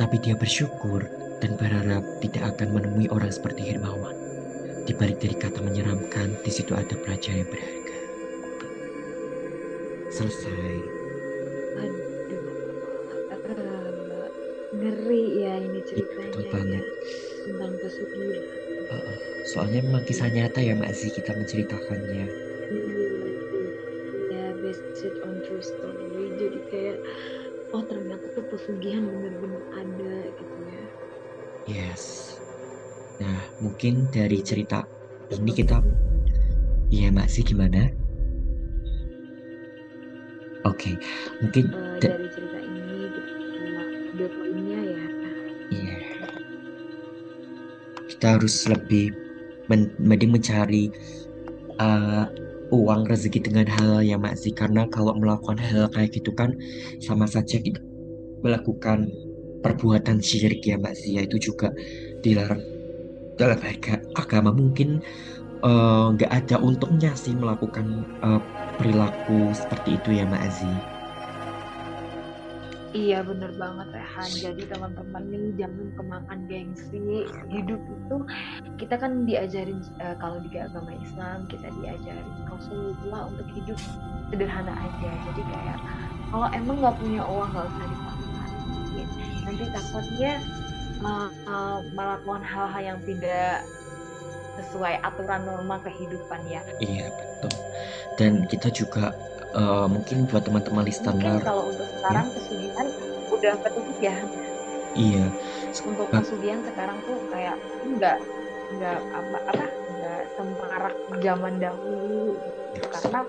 tapi 0.00 0.16
dia 0.20 0.36
bersyukur 0.36 1.04
dan 1.44 1.60
berharap 1.60 2.04
tidak 2.24 2.56
akan 2.56 2.80
menemui 2.80 3.12
orang 3.12 3.28
seperti 3.28 3.72
Hermawan. 3.72 4.16
Di 4.84 4.92
balik 4.96 5.20
dari 5.20 5.36
kata 5.36 5.64
menyeramkan, 5.64 6.40
di 6.44 6.52
situ 6.52 6.76
ada 6.76 6.92
pelajaran 6.92 7.44
yang 7.44 7.48
berharga. 7.52 7.98
Selesai. 10.12 10.76
Aduh, 11.74 11.88
uh, 11.88 12.13
ngeri 14.84 15.24
ya 15.40 15.54
ini 15.64 15.80
ceritanya. 15.88 16.20
Iya, 16.20 16.28
betul 16.28 16.44
banget. 16.52 16.84
Ya, 16.84 16.92
tentang 17.48 17.72
pesugihan. 17.80 18.42
Uh, 18.84 19.14
soalnya 19.48 19.80
memang 19.80 20.04
kisah 20.04 20.28
nyata 20.28 20.60
ya 20.60 20.76
Mbak 20.76 20.92
Zi 20.92 21.08
kita 21.16 21.32
menceritakannya. 21.32 22.26
Ya, 24.28 24.46
based 24.60 25.16
on 25.24 25.34
true 25.48 25.64
story. 25.64 26.36
Jadi 26.36 26.58
kayak, 26.68 26.98
oh 27.72 27.82
ternyata 27.88 28.24
tuh 28.36 28.44
pesugihan 28.52 29.08
bener-bener 29.08 29.62
ada 29.72 30.14
gitu 30.36 30.56
ya. 30.68 30.84
Yes. 31.64 32.36
Nah, 33.24 33.40
mungkin 33.64 34.12
dari 34.12 34.44
cerita 34.44 34.84
ini 35.32 35.54
kita 35.54 35.80
Iya, 36.94 37.10
Mbak 37.10 37.28
sih 37.32 37.42
gimana? 37.42 37.90
Oke, 40.64 40.94
okay. 40.94 40.94
mungkin 41.42 41.74
uh, 41.74 41.98
dari 42.00 42.24
cerita 42.32 42.58
ini 42.60 42.83
poinnya 44.16 44.80
ya. 44.80 45.02
Iya. 45.74 45.96
Kita 48.14 48.26
harus 48.38 48.54
lebih 48.70 49.10
men 49.66 49.90
mending 49.98 50.30
mencari 50.30 50.92
uh, 51.80 52.28
uang 52.72 53.06
rezeki 53.06 53.50
dengan 53.50 53.66
hal 53.68 54.00
yang 54.02 54.24
masih 54.24 54.50
karena 54.56 54.88
kalau 54.88 55.14
melakukan 55.14 55.60
hal 55.60 55.86
kayak 55.92 56.16
gitu 56.16 56.32
kan 56.32 56.54
sama 56.98 57.28
saja 57.28 57.60
kita 57.60 57.80
melakukan 58.42 59.08
perbuatan 59.64 60.20
syirik 60.20 60.60
ya 60.64 60.76
Mbak 60.76 60.94
Zia 60.98 61.24
itu 61.24 61.40
juga 61.40 61.72
dilarang 62.20 62.60
dalam 63.40 63.58
agama 64.14 64.52
mungkin 64.52 65.00
eh, 65.64 66.06
nggak 66.14 66.30
uh, 66.30 66.36
ada 66.36 66.56
untungnya 66.60 67.16
sih 67.16 67.32
melakukan 67.32 68.04
uh, 68.20 68.38
perilaku 68.76 69.56
seperti 69.56 69.96
itu 69.96 70.20
ya 70.20 70.28
Mbak 70.28 70.42
Azi. 70.44 70.93
Iya 72.94 73.26
bener 73.26 73.50
banget 73.58 73.90
Rehan. 73.90 74.30
Jadi 74.38 74.62
teman-teman 74.70 75.22
nih 75.26 75.50
jangan 75.58 75.86
kemakan 75.98 76.38
gengsi. 76.46 77.26
Hidup 77.50 77.82
itu 77.82 78.16
kita 78.78 78.94
kan 78.94 79.26
diajarin 79.26 79.82
uh, 79.98 80.14
kalau 80.22 80.38
di 80.46 80.54
agama 80.54 80.94
Islam 81.02 81.50
kita 81.50 81.74
diajarin 81.82 82.28
Rasulullah 82.46 83.26
untuk 83.34 83.50
hidup 83.50 83.78
sederhana 84.30 84.70
aja. 84.78 85.10
Jadi 85.26 85.42
kayak 85.42 85.78
kalau 86.30 86.46
emang 86.54 86.78
nggak 86.78 86.96
punya 87.02 87.22
uang 87.26 87.50
nggak 87.50 87.66
usah 87.66 87.86
dipakai 87.90 88.14
nanti 89.44 89.64
takutnya 89.68 90.32
uh, 91.04 91.28
uh, 91.50 91.78
melakukan 91.92 92.42
hal-hal 92.46 92.82
yang 92.94 92.98
tidak 93.04 93.60
sesuai 94.54 95.02
aturan 95.02 95.42
norma 95.42 95.82
kehidupan 95.82 96.40
ya. 96.46 96.62
Iya 96.78 97.10
betul. 97.10 97.54
Dan 98.16 98.32
kita 98.46 98.70
juga 98.70 99.10
uh, 99.54 99.86
mungkin 99.86 100.26
buat 100.28 100.42
teman-teman 100.44 100.84
listener. 100.84 101.14
Mungkin 101.16 101.46
kalau 101.46 101.62
untuk 101.70 101.88
sekarang 101.98 102.26
ya? 102.26 102.34
pesugihan 102.36 102.86
udah 103.30 103.54
ketutup 103.62 103.98
ya. 104.02 104.16
Iya. 104.94 105.26
Untuk 105.82 106.06
pesugihan 106.10 106.60
sekarang 106.62 106.98
tuh 107.02 107.18
kayak 107.30 107.56
enggak 107.82 108.18
enggak 108.74 108.98
apa 109.14 109.38
apa 109.50 109.66
enggak 109.90 110.20
semarak 110.34 110.94
zaman 111.22 111.54
dahulu 111.62 112.38
yes. 112.74 112.90
karena 112.90 113.20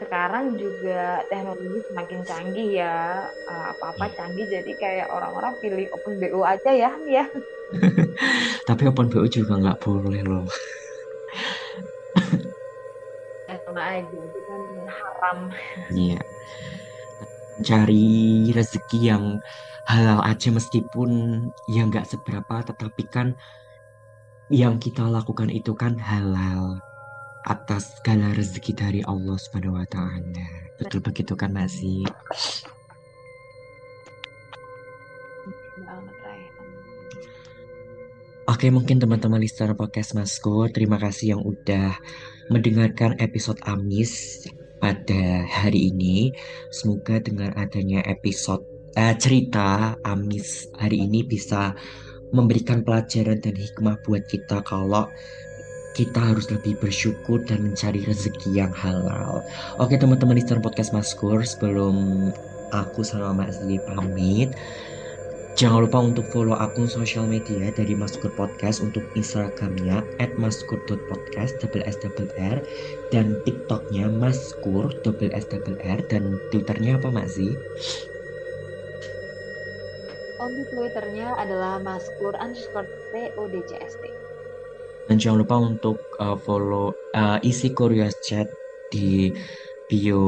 sekarang 0.00 0.56
juga 0.56 1.20
teknologi 1.28 1.84
semakin 1.92 2.20
canggih 2.24 2.68
ya 2.80 3.28
uh, 3.44 3.64
apa-apa 3.76 4.08
hmm. 4.08 4.16
canggih 4.16 4.46
jadi 4.48 4.72
kayak 4.80 5.06
orang-orang 5.12 5.52
pilih 5.60 5.86
open 5.92 6.16
BO 6.16 6.40
aja 6.40 6.72
ya 6.72 6.90
ya 7.04 7.24
tapi 8.68 8.88
open 8.88 9.12
BO 9.12 9.28
juga 9.28 9.60
nggak 9.60 9.78
boleh 9.84 10.24
loh 10.24 10.44
sama 13.70 14.02
aja 14.02 14.18
itu 14.18 14.40
kan 14.50 14.62
haram 14.90 15.38
iya 15.94 16.20
cari 17.62 18.50
rezeki 18.50 18.98
yang 18.98 19.38
halal 19.86 20.18
aja 20.26 20.50
meskipun 20.50 21.10
ya 21.70 21.86
nggak 21.86 22.10
seberapa 22.10 22.66
tetapi 22.66 23.06
kan 23.06 23.38
yang 24.50 24.82
kita 24.82 25.06
lakukan 25.06 25.46
itu 25.54 25.70
kan 25.78 25.94
halal 26.02 26.82
atas 27.46 27.94
segala 28.02 28.34
rezeki 28.34 28.72
dari 28.74 29.00
Allah 29.06 29.38
Subhanahu 29.38 29.78
wa 29.78 29.86
taala. 29.86 30.46
Betul 30.76 31.00
begitu 31.00 31.38
kan 31.38 31.54
masih? 31.54 32.02
Oke 38.50 38.66
mungkin 38.74 38.98
teman-teman 38.98 39.38
listener 39.38 39.78
podcast 39.78 40.18
Masko 40.18 40.66
Terima 40.74 40.98
kasih 40.98 41.38
yang 41.38 41.42
udah 41.46 41.94
mendengarkan 42.50 43.14
episode 43.22 43.62
Amis 43.70 44.44
pada 44.82 45.46
hari 45.46 45.94
ini 45.94 46.34
Semoga 46.74 47.22
dengan 47.22 47.54
adanya 47.54 48.02
episode 48.10 48.66
eh, 48.98 49.14
cerita 49.16 49.94
Amis 50.02 50.66
hari 50.76 51.06
ini 51.06 51.22
bisa 51.22 51.72
memberikan 52.34 52.82
pelajaran 52.82 53.38
dan 53.38 53.54
hikmah 53.54 53.98
buat 54.02 54.26
kita 54.26 54.62
kalau 54.66 55.06
kita 55.94 56.22
harus 56.22 56.46
lebih 56.54 56.78
bersyukur 56.78 57.42
dan 57.42 57.66
mencari 57.66 57.98
rezeki 58.06 58.62
yang 58.62 58.70
halal. 58.70 59.42
Oke 59.82 59.98
teman-teman 59.98 60.38
listener 60.38 60.62
podcast 60.62 60.94
Maskur, 60.94 61.42
sebelum 61.42 62.30
aku 62.70 63.02
sama 63.02 63.34
Mbak 63.34 63.50
Zli 63.58 63.76
pamit, 63.82 64.54
jangan 65.60 65.84
lupa 65.84 66.00
untuk 66.00 66.24
follow 66.32 66.56
akun 66.56 66.88
sosial 66.88 67.28
media 67.28 67.68
dari 67.68 67.92
Maskur 67.92 68.32
Podcast 68.32 68.80
untuk 68.80 69.04
Instagramnya 69.12 70.00
at 70.16 70.32
maskur.podcast 70.40 71.60
double 71.60 71.84
s 71.84 72.00
double 72.00 72.32
r 72.40 72.64
dan 73.12 73.36
TikToknya 73.44 74.08
maskur 74.08 74.88
double 75.04 75.28
s 75.36 75.44
double 75.52 75.76
r 75.84 76.00
dan 76.08 76.40
Twitternya 76.48 76.96
apa 76.96 77.12
Mbak 77.12 77.28
Zli? 77.28 77.52
Untuk 80.40 80.66
Twitternya 80.72 81.36
adalah 81.36 81.76
maskur 81.76 82.32
underscore 82.40 82.88
PODCST. 83.12 84.04
Dan 85.12 85.20
jangan 85.20 85.44
lupa 85.44 85.60
untuk 85.60 86.00
uh, 86.24 86.40
follow 86.40 86.96
uh, 87.12 87.36
isi 87.44 87.76
Curious 87.76 88.16
Chat 88.24 88.48
di 88.88 89.28
bio 89.92 90.24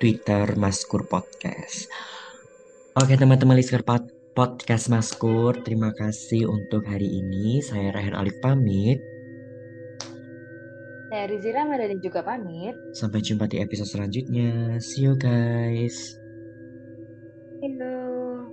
Twitter 0.00 0.56
Maskur 0.56 1.04
Podcast. 1.04 2.15
Oke 2.96 3.12
teman-teman 3.12 3.60
listener 3.60 3.84
pod- 3.84 4.08
podcast 4.32 4.88
Maskur, 4.88 5.52
terima 5.68 5.92
kasih 5.92 6.48
untuk 6.48 6.80
hari 6.88 7.04
ini. 7.04 7.60
Saya 7.60 7.92
Rahen 7.92 8.16
Alif 8.16 8.32
pamit. 8.40 8.96
Saya 11.12 11.28
Rizi 11.28 11.52
Ramadhani 11.52 12.00
juga 12.00 12.24
pamit. 12.24 12.72
Sampai 12.96 13.20
jumpa 13.20 13.52
di 13.52 13.60
episode 13.60 13.92
selanjutnya. 13.92 14.80
See 14.80 15.04
you 15.04 15.12
guys. 15.20 15.92
Hello. 17.60 18.48